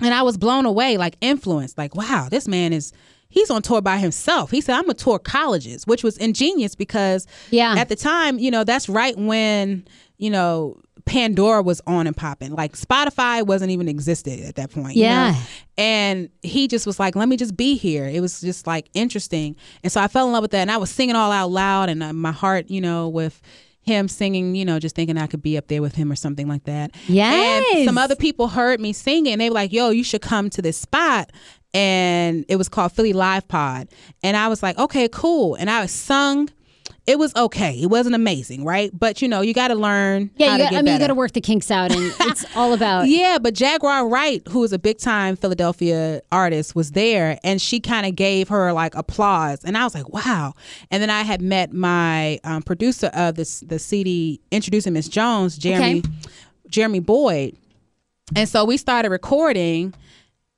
[0.00, 2.92] And I was blown away, like influenced, like, wow, this man is
[3.30, 4.50] he's on tour by himself.
[4.50, 7.74] He said, I'm gonna tour colleges, which was ingenious because yeah.
[7.78, 9.86] at the time, you know, that's right when,
[10.18, 12.52] you know, Pandora was on and popping.
[12.52, 14.96] Like Spotify wasn't even existed at that point.
[14.96, 15.32] you Yeah.
[15.32, 15.38] know?
[15.78, 18.06] And he just was like, let me just be here.
[18.06, 19.56] It was just like interesting.
[19.82, 20.60] And so I fell in love with that.
[20.60, 23.40] And I was singing all out loud and uh, my heart, you know, with
[23.82, 26.46] him singing, you know, just thinking I could be up there with him or something
[26.46, 26.94] like that.
[27.08, 27.62] Yeah.
[27.76, 29.32] And some other people heard me singing.
[29.32, 31.32] And they were like, yo, you should come to this spot.
[31.72, 33.88] And it was called Philly Live Pod.
[34.22, 35.54] And I was like, okay, cool.
[35.54, 36.50] And I was sung.
[37.06, 37.80] It was okay.
[37.80, 38.90] It wasn't amazing, right?
[38.96, 40.30] But you know, you got to learn.
[40.36, 41.90] Yeah, how you to got, get I mean, you got to work the kinks out,
[41.92, 43.08] and it's all about.
[43.08, 47.80] Yeah, but Jaguar Wright, who is a big time Philadelphia artist, was there and she
[47.80, 49.64] kind of gave her like applause.
[49.64, 50.54] And I was like, wow.
[50.90, 55.56] And then I had met my um, producer of this the CD introducing Miss Jones,
[55.58, 56.02] Jeremy
[56.68, 57.56] Jeremy Boyd.
[58.36, 59.94] And so we started recording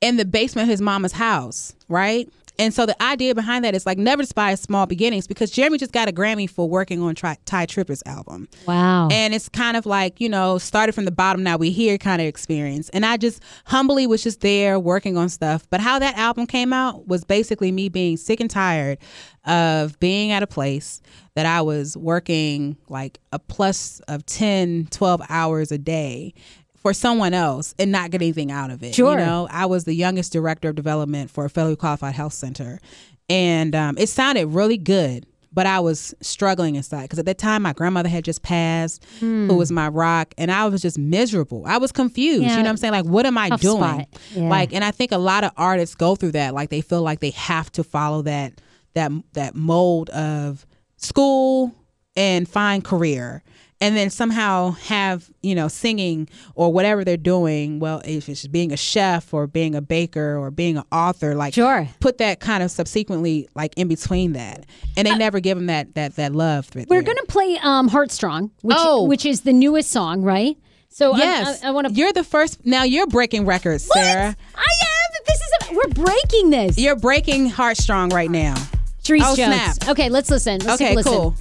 [0.02, 2.28] in the basement of his mama's house, right?
[2.58, 5.92] And so the idea behind that is like never despise small beginnings because Jeremy just
[5.92, 8.46] got a Grammy for working on Tri- Ty Tripper's album.
[8.66, 9.08] Wow.
[9.10, 12.20] And it's kind of like, you know, started from the bottom, now we here kind
[12.20, 12.90] of experience.
[12.90, 15.66] And I just humbly was just there working on stuff.
[15.70, 18.98] But how that album came out was basically me being sick and tired
[19.44, 21.00] of being at a place
[21.34, 26.34] that I was working like a plus of 10, 12 hours a day
[26.82, 28.94] for someone else and not get anything out of it.
[28.94, 29.12] Sure.
[29.12, 32.80] You know, I was the youngest director of development for a federally qualified health center,
[33.28, 35.26] and um, it sounded really good.
[35.54, 39.54] But I was struggling inside because at that time my grandmother had just passed, who
[39.54, 41.64] was my rock, and I was just miserable.
[41.66, 42.44] I was confused.
[42.44, 42.52] Yeah.
[42.52, 42.92] You know what I'm saying?
[42.92, 44.06] Like, what am I Tough doing?
[44.30, 44.48] Yeah.
[44.48, 46.54] Like, and I think a lot of artists go through that.
[46.54, 48.62] Like, they feel like they have to follow that
[48.94, 50.66] that that mold of
[50.96, 51.74] school
[52.16, 53.42] and find career
[53.82, 58.72] and then somehow have you know singing or whatever they're doing well if it's being
[58.72, 61.88] a chef or being a baker or being an author like Sure.
[62.00, 64.64] put that kind of subsequently like in between that
[64.96, 67.14] and they never give them that that that love right Uh, We're there.
[67.14, 69.04] gonna play um, "Heartstrong," which Oh.
[69.04, 70.56] which is the newest song, right?
[70.88, 71.92] So I- yes I, want to.
[71.94, 75.24] you're the first now you're breaking records sarah I am.
[75.26, 75.50] This is.
[75.70, 76.78] A, we're breaking this.
[76.78, 78.54] you're breaking heartstrong right now
[79.04, 79.74] Therese oh, Jones.
[79.74, 79.88] snap.
[79.90, 80.60] Okay, let's listen.
[80.60, 81.12] Let's take okay a listen.
[81.12, 81.34] cool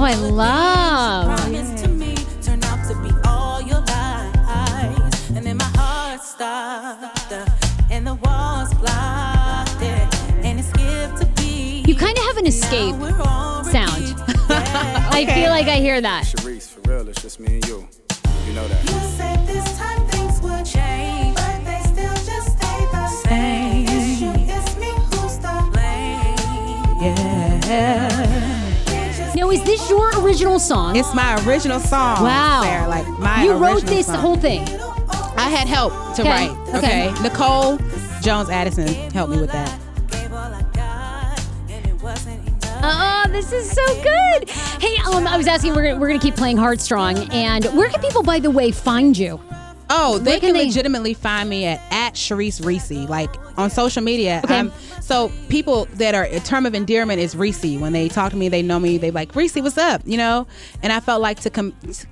[0.00, 0.04] Oh,
[10.62, 11.88] skipped a beat.
[11.88, 14.14] You kind of have an escape sound.
[14.50, 16.26] I feel like I hear that.
[16.26, 17.88] Sharice, for real, it's just me and you.
[18.46, 18.84] You know that.
[18.84, 23.86] You said this time things would change, but they still just stay the same.
[23.88, 27.02] It's you, it's me who's to blame.
[27.02, 28.37] yeah
[29.48, 30.94] Now, is this your original song?
[30.96, 32.62] it's my original song Wow.
[32.64, 34.16] Sarah, like my you wrote this song.
[34.16, 34.60] whole thing.
[35.36, 36.74] I had help to Okay, write.
[36.74, 37.08] okay.
[37.10, 37.22] Okay.
[37.22, 37.78] Nicole
[38.20, 39.78] Jones Addison helped me with that.
[40.10, 41.40] Gave all I got,
[41.70, 42.80] and it wasn't enough.
[42.82, 44.50] Oh, this is so good.
[44.50, 48.00] Hey, um, I was asking, we're gonna, we're gonna keep playing Heartstrong, and where can
[48.02, 49.40] people, by the way, find you?
[49.90, 54.02] Oh, they can can they- legitimately find me at at Charis Reese, like on social
[54.02, 54.40] media.
[54.44, 54.56] Okay.
[54.56, 57.64] I'm- so people that are a term of endearment is Reese.
[57.78, 58.98] When they talk to me, they know me.
[58.98, 60.02] They like Reese, what's up?
[60.04, 60.46] You know.
[60.82, 62.06] And I felt like to come, to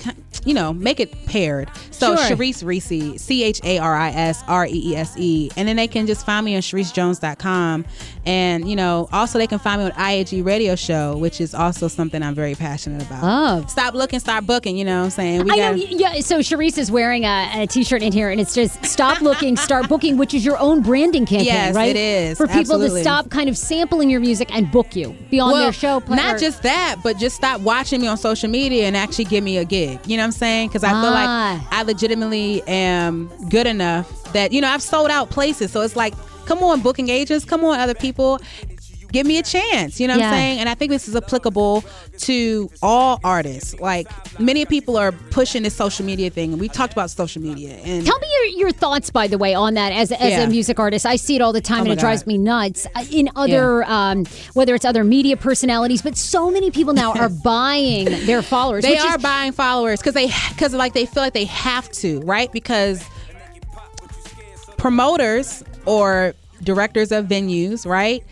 [0.47, 1.71] you know, make it paired.
[1.91, 2.29] So Sure.
[2.29, 5.77] Charis Reese, C H A R I S R E E S E, and then
[5.77, 7.85] they can just find me on CharisJones.com,
[8.25, 11.89] and you know, also they can find me on IAG Radio Show, which is also
[11.89, 13.21] something I'm very passionate about.
[13.23, 13.67] Oh.
[13.69, 14.77] Stop looking, start booking.
[14.77, 15.45] You know what I'm saying?
[15.45, 16.21] We I gotta- y- yeah.
[16.21, 19.89] So Charis is wearing a, a t-shirt in here, and it's just "Stop looking, start
[19.89, 21.91] booking," which is your own branding campaign, Yes, right?
[21.91, 22.37] it is.
[22.39, 23.01] for people Absolutely.
[23.01, 26.01] to stop kind of sampling your music and book you, be on their show.
[26.01, 29.25] play- Not or- just that, but just stop watching me on social media and actually
[29.25, 29.99] give me a gig.
[30.07, 30.69] You know what I'm saying?
[30.69, 31.61] Because I feel Ah.
[31.61, 35.71] like I legitimately am good enough that you know I've sold out places.
[35.73, 36.15] So it's like,
[36.47, 38.39] come on, booking agents, come on, other people.
[39.13, 40.31] Give me a chance, you know what Yeah.
[40.31, 40.59] I'm saying?
[40.61, 41.85] And I think this is applicable
[42.19, 43.79] to all artists.
[43.81, 44.09] Like
[44.41, 47.75] many people are pushing this social media thing, and we talked about social media.
[47.85, 50.41] And Tell me your, your thoughts, by the way, on that as, as Yeah.
[50.43, 51.07] a music artist.
[51.07, 52.87] I see it all the time, Oh and it drives me nuts.
[52.95, 57.29] Uh, In other, um, whether it's other media personalities, but so many people now are
[57.45, 58.83] buying their followers.
[58.83, 61.91] They which are is, buying followers because they because like they feel like they have
[61.93, 62.51] to, right?
[62.53, 63.03] Because
[64.77, 68.25] promoters or directors of venues, right?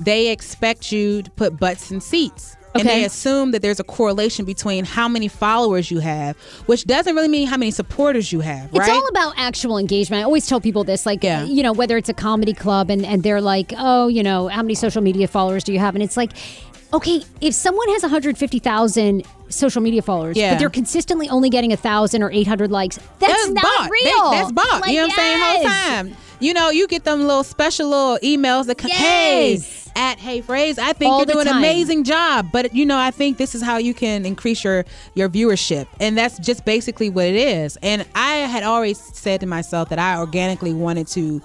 [0.00, 2.56] They expect you to put butts in seats.
[2.72, 6.36] And they assume that there's a correlation between how many followers you have,
[6.66, 10.20] which doesn't really mean how many supporters you have, It's all about actual engagement.
[10.20, 11.42] I always tell people this, like, Yeah.
[11.44, 14.62] you know, whether it's a comedy club and, and they're like, oh, you know, how
[14.62, 15.96] many social media followers do you have?
[15.96, 16.30] And it's like,
[16.94, 20.52] okay, if someone has 150,000 social media followers, Yeah.
[20.52, 23.90] but they're consistently only getting a thousand or 800 likes, that's, not bought.
[23.90, 24.30] They- real.
[24.30, 24.80] that's bought.
[24.82, 25.40] Like, you know what I'm saying?
[25.40, 26.16] Whole time.
[26.40, 29.60] You know, you get them little special little emails that come, hey,
[29.94, 32.48] at HeyFrase, I think All you're doing an amazing job.
[32.52, 34.84] But you know, I think this is how you can increase your
[35.14, 35.86] your viewership.
[36.00, 37.76] And that's just basically what it is.
[37.82, 41.42] And I had always said to myself that I organically wanted to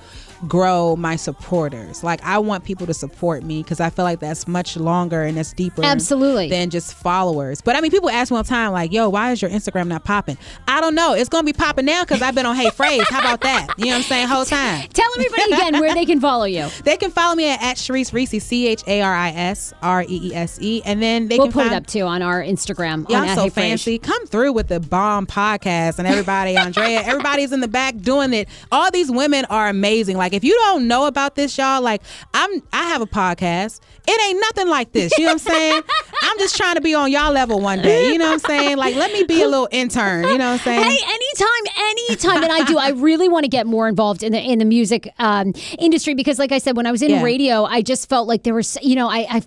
[0.47, 2.03] grow my supporters.
[2.03, 5.37] Like I want people to support me because I feel like that's much longer and
[5.37, 6.49] that's deeper Absolutely.
[6.49, 7.61] than just followers.
[7.61, 9.87] But I mean people ask me all the time, like, yo, why is your Instagram
[9.87, 10.37] not popping?
[10.67, 11.13] I don't know.
[11.13, 13.09] It's gonna be popping now because I've been on HeyFrase.
[13.09, 13.67] How about that?
[13.77, 14.27] You know what I'm saying?
[14.27, 14.87] Whole time.
[14.93, 16.67] Tell everybody again where they can follow you.
[16.85, 20.03] They can follow me at, at Charis Reese, C H A R I S R
[20.03, 20.81] E E S E.
[20.85, 23.09] And then they can we'll can put find it up too on our Instagram.
[23.09, 23.51] Y'all so HeyFrase.
[23.51, 23.97] fancy.
[23.97, 28.47] Come through with the bomb podcast and everybody, Andrea, everybody's in the back doing it.
[28.71, 30.17] All these women are amazing.
[30.17, 32.01] Like if you don't know about this, y'all, like
[32.33, 33.79] I'm I have a podcast.
[34.07, 35.17] It ain't nothing like this.
[35.17, 35.81] You know what I'm saying?
[36.23, 38.11] I'm just trying to be on y'all level one day.
[38.11, 38.77] You know what I'm saying?
[38.77, 40.29] Like let me be a little intern.
[40.29, 40.83] You know what I'm saying?
[40.83, 42.77] Hey, anytime, anytime, and I do.
[42.77, 46.37] I really want to get more involved in the in the music um, industry because,
[46.39, 47.23] like I said, when I was in Yeah.
[47.23, 49.41] radio, I just felt like there was, you know, I, I,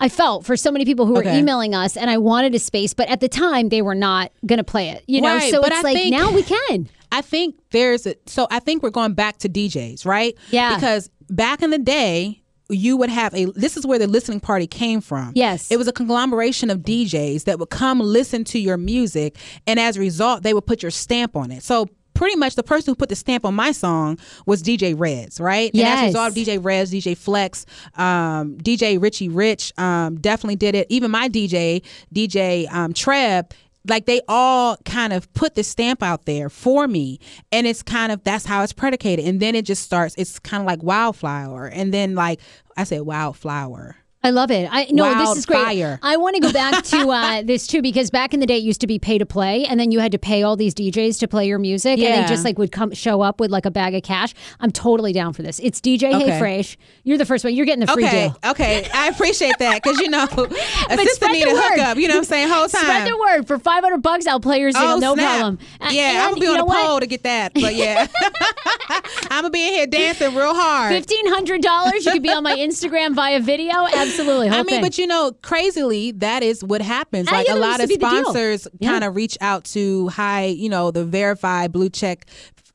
[0.00, 1.38] I felt for so many people who were Okay.
[1.38, 4.58] emailing us, and I wanted a space, but at the time they were not going
[4.58, 5.04] to play it.
[5.06, 6.88] You know, Right, so but it's I like now we can.
[7.12, 10.34] I think there's a, so I think we're going back to DJs, right?
[10.50, 10.74] Yeah.
[10.74, 14.66] Because back in the day, you would have a this is where the listening party
[14.66, 15.32] came from.
[15.34, 15.70] Yes.
[15.70, 19.36] It was a conglomeration of DJs that would come listen to your music
[19.66, 21.62] and as a result they would put your stamp on it.
[21.62, 25.38] So pretty much the person who put the stamp on my song was DJ Reds,
[25.40, 25.70] right?
[25.74, 26.06] And as a Yes.
[26.14, 30.86] result, DJ Reds, DJ Flex, um, DJ Richie Rich um, definitely did it.
[30.88, 31.82] Even my DJ,
[32.14, 33.52] DJ um, Treb,
[33.88, 37.18] like they all kind of put the stamp out there for me.
[37.50, 39.26] And it's kind of that's how it's predicated.
[39.26, 41.66] And then it just starts, it's kind of like wildflower.
[41.66, 42.40] And then like
[42.76, 43.96] I said wildflower.
[44.24, 44.68] I love it.
[44.70, 45.56] I no, this is great.
[45.64, 45.98] Wildfire.
[46.02, 48.62] I want to go back to uh, this too because back in the day it
[48.62, 51.18] used to be pay to play, and then you had to pay all these DJs
[51.20, 52.22] to play your music, and Yeah.
[52.22, 54.32] they just like would come show up with like a bag of cash.
[54.60, 55.58] I'm totally down for this.
[55.58, 56.30] It's DJ Okay.
[56.38, 56.76] HeyFrase.
[57.04, 57.54] You're the first one.
[57.54, 58.50] You're getting the free okay, deal.
[58.52, 58.88] okay.
[58.94, 61.62] I appreciate that because you know, assistant spread need the a word.
[61.72, 61.96] hookup.
[61.98, 62.48] You know what I'm saying?
[62.48, 62.80] Whole time.
[62.82, 64.26] Spread the word for 500 bucks.
[64.28, 65.38] I'll play your single, Oh, no snap.
[65.40, 65.58] problem.
[65.80, 66.86] Yeah, I'm and gonna be you on know a what?
[66.86, 67.54] pole to get that.
[67.54, 68.06] But yeah,
[69.30, 70.92] I'm gonna be in here dancing real hard.
[70.92, 72.04] Fifteen hundred dollars.
[72.06, 73.86] You could be on my Instagram via video.
[74.12, 74.48] Absolutely.
[74.48, 74.82] I mean, thing.
[74.82, 77.30] but you know, crazily, that is what happens.
[77.30, 78.22] Like a lot of to be the deal.
[78.24, 82.26] sponsors kind of reach out to high, you know, the verified blue check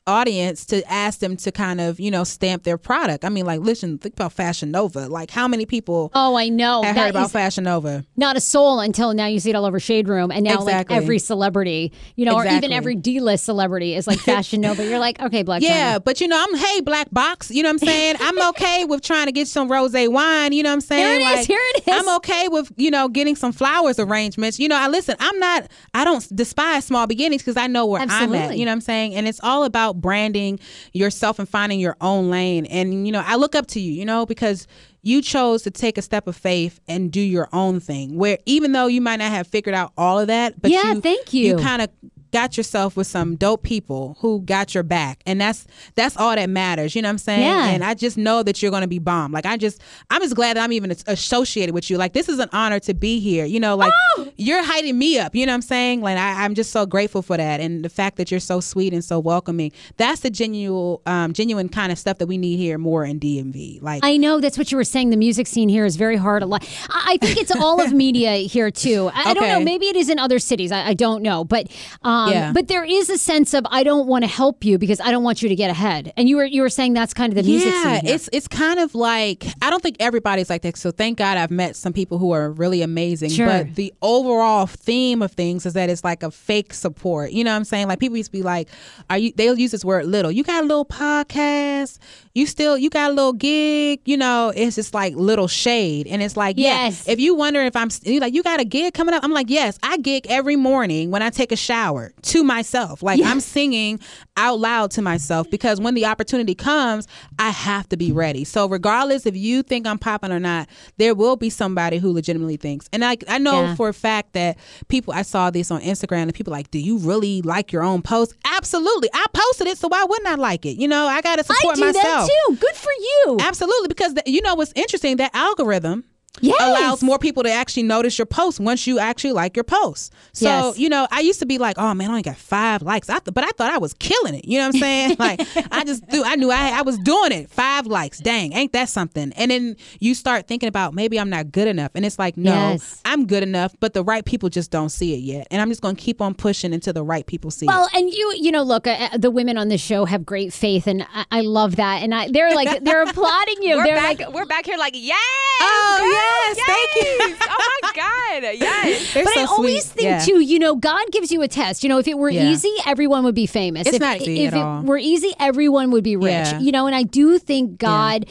[0.08, 3.24] audience to ask them to kind of, you know, stamp their product.
[3.24, 5.06] I mean, like, listen, think about Fashion Nova.
[5.08, 6.82] Like, how many people oh, I know.
[6.82, 8.04] have That heard about Fashion Nova?
[8.16, 10.96] not a soul until now you see it all over Shade Room, and now Exactly.
[10.96, 14.84] like every celebrity, you know, or even every D-list celebrity is like Fashion Nova.
[14.84, 15.62] You're like, okay, Black.
[15.62, 16.00] Yeah, China.
[16.00, 17.50] but you know, I'm hey black box.
[17.50, 18.16] You know what I'm saying?
[18.20, 20.52] I'm okay with trying to get some rose wine.
[20.52, 21.20] You know what I'm saying?
[21.20, 21.94] Here it is, here it is.
[21.94, 24.58] I'm okay with you know getting some flowers arrangements.
[24.58, 25.16] You know, I listen.
[25.20, 25.68] I'm not.
[25.94, 28.56] I don't despise small beginnings because I know where I'm at.
[28.56, 29.14] You know what I'm saying?
[29.14, 30.58] And it's all about branding
[30.92, 32.66] yourself and finding your own lane.
[32.66, 33.92] And you know, I look up to you.
[33.92, 34.66] You know, because
[35.02, 38.16] you chose to take a step of faith and do your own thing.
[38.16, 41.00] Where even though you might not have figured out all of that, but Yeah, you,
[41.00, 41.46] thank you.
[41.48, 41.90] You kind of
[42.32, 46.48] got yourself with some dope people who got your back and that's that's all that
[46.50, 47.68] matters you know what i'm saying Yeah.
[47.68, 50.34] and i just know that you're going to be bomb like i just i'm just
[50.34, 53.44] glad that i'm even associated with you like this is an honor to be here
[53.44, 54.28] you know like Oh!
[54.36, 57.22] you're hiding me up you know what i'm saying like I, i'm just so grateful
[57.22, 60.98] for that and the fact that you're so sweet and so welcoming that's the genuine
[61.06, 64.40] um, genuine kind of stuff that we need here more in dmv like I know
[64.40, 65.10] that's what you were saying.
[65.10, 66.42] The music scene here is very hard.
[66.42, 66.66] A lot.
[66.88, 69.10] I I think it's all of media here too.
[69.14, 69.60] I, I don't know.
[69.60, 70.70] Maybe it is in other cities.
[70.72, 71.44] I, I don't know.
[71.44, 71.70] But
[72.02, 72.52] um, Um, yeah.
[72.52, 75.22] but there is a sense of I don't want to help you because I don't
[75.22, 76.12] want you to get ahead.
[76.16, 78.08] And you were you were saying that's kind of the music yeah, scene.
[78.08, 80.76] it's it's kind of like I don't think everybody's like that.
[80.76, 83.30] So thank God I've met some people who are really amazing.
[83.30, 83.46] Sure.
[83.46, 87.30] But the overall theme of things is that it's like a fake support.
[87.30, 87.88] You know what I'm saying?
[87.88, 88.68] Like people used to be like,
[89.08, 91.98] "Are you?" They'll use this word "little." You got a little podcast.
[92.38, 94.00] You still you got a little gig.
[94.04, 97.04] You know, it's just like little shade, and it's like, Yes.
[97.06, 97.12] yeah.
[97.14, 99.24] If you wonder if I'm you like, you got a gig coming up.
[99.24, 103.02] I'm like, yes, I gig every morning when I take a shower to myself.
[103.02, 103.98] Like I'm singing
[104.36, 107.08] out loud to myself because when the opportunity comes,
[107.40, 108.44] I have to be ready.
[108.44, 112.56] So regardless if you think I'm popping or not, there will be somebody who legitimately
[112.56, 112.88] thinks.
[112.92, 113.74] And I I know Yeah.
[113.74, 116.98] for a fact that people I saw this on Instagram and people like, do you
[116.98, 118.34] really like your own post?
[118.44, 119.08] Absolutely.
[119.12, 120.76] I posted it, so why wouldn't I like it?
[120.78, 122.27] You know, I got to I support myself.
[122.60, 123.36] Good for you.
[123.40, 125.16] Absolutely, because the, you know what's interesting?
[125.16, 126.04] That algorithm
[126.40, 126.56] Yes.
[126.60, 130.12] allows more people to actually notice your post once you actually like your post.
[130.32, 130.78] So Yes.
[130.78, 133.10] you know, I used to be like, oh man, I only got five likes.
[133.10, 134.44] I th- but I thought I was killing it.
[134.44, 135.16] You know what I'm saying?
[135.18, 135.40] like
[135.72, 136.22] I just do.
[136.24, 137.50] I knew I I was doing it.
[137.50, 138.18] Five likes.
[138.20, 139.32] Dang, ain't that something?
[139.32, 142.52] And then you start thinking about maybe I'm not good enough, and it's like, no,
[142.52, 143.00] Yes.
[143.04, 145.48] I'm good enough, but the right people just don't see it yet.
[145.50, 147.68] And I'm just gonna keep on pushing until the right people see it.
[147.68, 150.86] Well, and you, you know, look, uh, the women on the show have great faith,
[150.86, 152.04] and I, I love that.
[152.04, 153.76] And I, they're like, they're applauding you.
[153.78, 154.20] We're they're back.
[154.20, 155.18] like, we're back here like yes.
[155.60, 157.36] Oh, girl, yes, thank you.
[157.50, 159.14] Oh my god, yes.
[159.14, 159.94] They're but so I always sweet.
[159.94, 160.18] think Yeah.
[160.20, 161.82] too, you know, God gives you a test.
[161.82, 162.50] You know, if it were Yeah.
[162.50, 163.86] easy, everyone would be famous.
[163.86, 164.82] It's if, not easy if at it all.
[164.82, 166.32] were easy, everyone would be rich.
[166.32, 166.58] Yeah.
[166.60, 168.26] You know, and I do think God.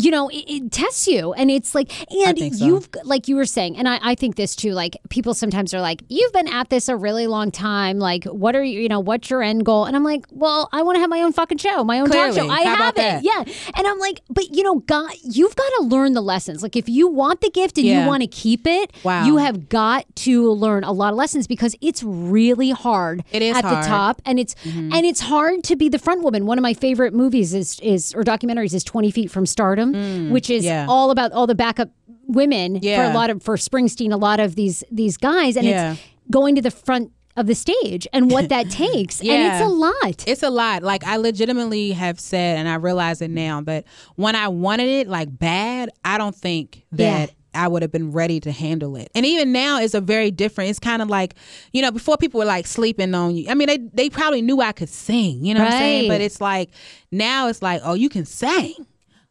[0.00, 2.64] You know, it, it tests you, and it's like, and so.
[2.64, 4.70] you've like you were saying, and I, I think this too.
[4.72, 7.98] Like people sometimes are like, "You've been at this a really long time.
[7.98, 8.80] Like, what are you?
[8.80, 11.20] You know, what's your end goal?" And I'm like, "Well, I want to have my
[11.22, 12.48] own fucking show, my own talk show.
[12.48, 13.22] I How have it, that?
[13.24, 13.42] yeah."
[13.76, 16.62] And I'm like, "But you know, God, you've got to learn the lessons.
[16.62, 19.24] Like, if you want the gift and you want to keep it, Wow.
[19.26, 23.56] you have got to learn a lot of lessons because it's really hard It is
[23.56, 23.82] at hard.
[23.82, 24.92] the top and it's Mm-hmm.
[24.92, 28.14] and it's hard to be the front woman one of my favorite movies is is
[28.14, 29.87] or documentaries is 20 feet from stardom
[30.30, 30.86] which is Mm, yeah.
[30.88, 31.90] all about all the backup
[32.26, 35.92] women for a lot of for springsteen a lot of these these guys and Yeah.
[35.92, 39.20] it's going to the front of the stage and what that takes.
[39.20, 40.24] And it's a lot.
[40.26, 40.82] It's a lot.
[40.82, 43.84] Like I legitimately have said, and I realize it now, but
[44.16, 47.30] when I wanted it like bad, I don't think that.
[47.54, 49.08] I would have been ready to handle it.
[49.14, 50.68] And even now it's a very different.
[50.70, 51.34] It's kind of like,
[51.72, 53.46] you know, before people were like sleeping on you.
[53.48, 56.08] I mean, they they probably knew I could sing, you know what I'm saying?
[56.08, 56.70] But it's like
[57.10, 58.74] now it's like, oh, you can sing.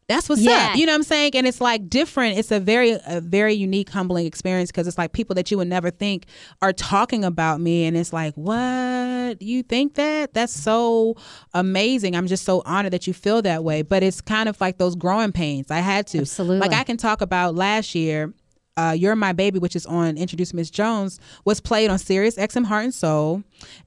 [0.08, 0.70] That's what's Yeah.
[0.72, 0.76] up.
[0.76, 1.32] You know what I'm saying?
[1.34, 2.38] And it's like different.
[2.38, 5.68] It's a very a very unique, humbling experience because it's like people that you would
[5.68, 6.24] never think
[6.62, 9.42] are talking about me, and it's like, what?
[9.42, 10.32] You think that?
[10.32, 11.16] That's so
[11.52, 12.16] amazing.
[12.16, 13.82] I'm just so honored that you feel that way.
[13.82, 15.70] But it's kind of like those growing pains.
[15.70, 16.20] I had to.
[16.20, 16.58] Absolutely.
[16.60, 18.32] Like I can talk about last year.
[18.78, 22.64] Uh, You're My Baby, which is on Introduce Miss Jones, was played on Sirius XM
[22.64, 23.42] Heart and Soul.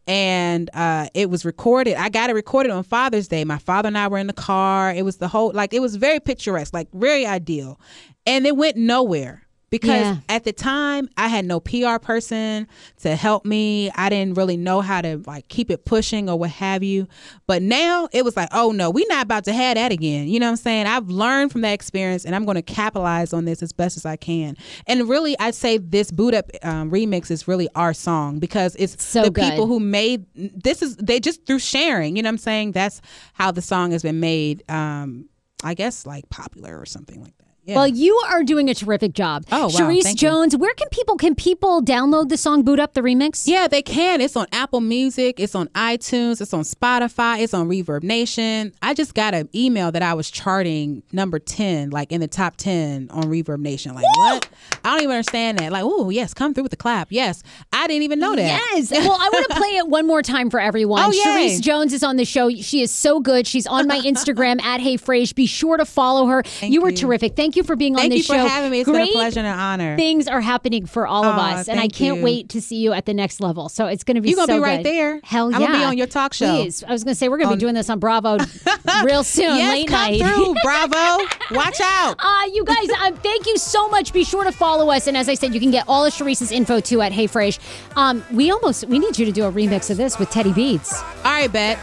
[0.05, 1.95] And uh, it was recorded.
[1.95, 3.45] I got it recorded on Father's Day.
[3.45, 4.93] My father and I were in the car.
[4.93, 7.79] It was the whole, like, it was very picturesque, like, very ideal.
[8.25, 10.17] And it went nowhere because Yeah.
[10.29, 12.67] at the time I had no PR person
[12.99, 13.89] to help me.
[13.95, 17.07] I didn't really know how to like keep it pushing or what have you.
[17.47, 20.27] But now it was like, oh no, we're not about to have that again.
[20.27, 20.85] You know what I'm saying?
[20.85, 24.05] I've learned from that experience and I'm going to capitalize on this as best as
[24.05, 24.55] I can.
[24.85, 29.03] And really, I'd say this Boo'd Up um, remix is really our song because it's
[29.03, 29.49] So the good.
[29.49, 32.15] people who made this is they just through sharing.
[32.17, 32.73] You know what I'm saying?
[32.73, 33.01] That's
[33.33, 34.63] how the song has been made.
[34.69, 35.29] Um,
[35.63, 37.40] I guess like popular or something like that.
[37.63, 37.75] Yeah.
[37.75, 39.45] Well, you are doing a terrific job.
[39.51, 39.69] Oh, wow.
[39.69, 40.27] Charis Thank you.
[40.29, 43.47] Jones, where can people can people download the song Boo'd Up the Remix?
[43.47, 44.19] Yeah, they can.
[44.19, 48.73] It's on Apple Music, it's on iTunes, it's on Spotify, it's on Reverb Nation.
[48.81, 52.57] I just got an email that I was charting number 10, like in the top
[52.57, 53.93] 10 on Reverb Nation.
[53.93, 54.49] Like, what?
[54.83, 55.71] I don't even understand that.
[55.71, 57.11] Like, oh, yes, come through with the clap.
[57.11, 57.43] Yes.
[57.71, 58.61] I didn't even know that.
[58.73, 58.89] Yes.
[58.91, 61.03] well, I want to play it one more time for everyone.
[61.03, 61.21] Oh, yay.
[61.21, 62.49] Charis Jones is on the show.
[62.49, 63.45] She is so good.
[63.45, 65.35] She's on my Instagram at HeyFrase.
[65.35, 66.43] Be sure to follow her.
[66.61, 66.97] you were you.
[66.97, 67.35] terrific.
[67.35, 68.45] Thank you for being Thank on you this for show.
[68.47, 68.81] having me.
[68.81, 69.95] It's Great been a pleasure and an honor.
[69.97, 72.23] Things are happening for all of us, and I can't you.
[72.23, 73.69] wait to see you at the next level.
[73.69, 74.85] So it's going to be you're gonna so be right good.
[74.85, 75.19] there.
[75.23, 75.57] Hell yeah!
[75.57, 76.55] I'm gonna be on your talk show.
[76.63, 78.37] Please, I was going to say we're going to On- be doing this on Bravo
[79.03, 80.21] real soon, yes, late come night.
[80.21, 80.55] through.
[80.63, 81.25] Bravo.
[81.51, 82.15] Watch out.
[82.31, 84.13] Uh, you guys, uh, thank you so much.
[84.13, 85.07] Be sure to follow us.
[85.07, 87.59] And as I said, you can get all of Charis's info too at HeyFrase.
[87.97, 90.93] Um, we almost, we need you to do a remix of this with Teddy Beats.
[91.01, 91.77] All right, bet.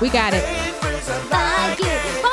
[0.00, 0.42] We got it.
[1.78, 2.31] You.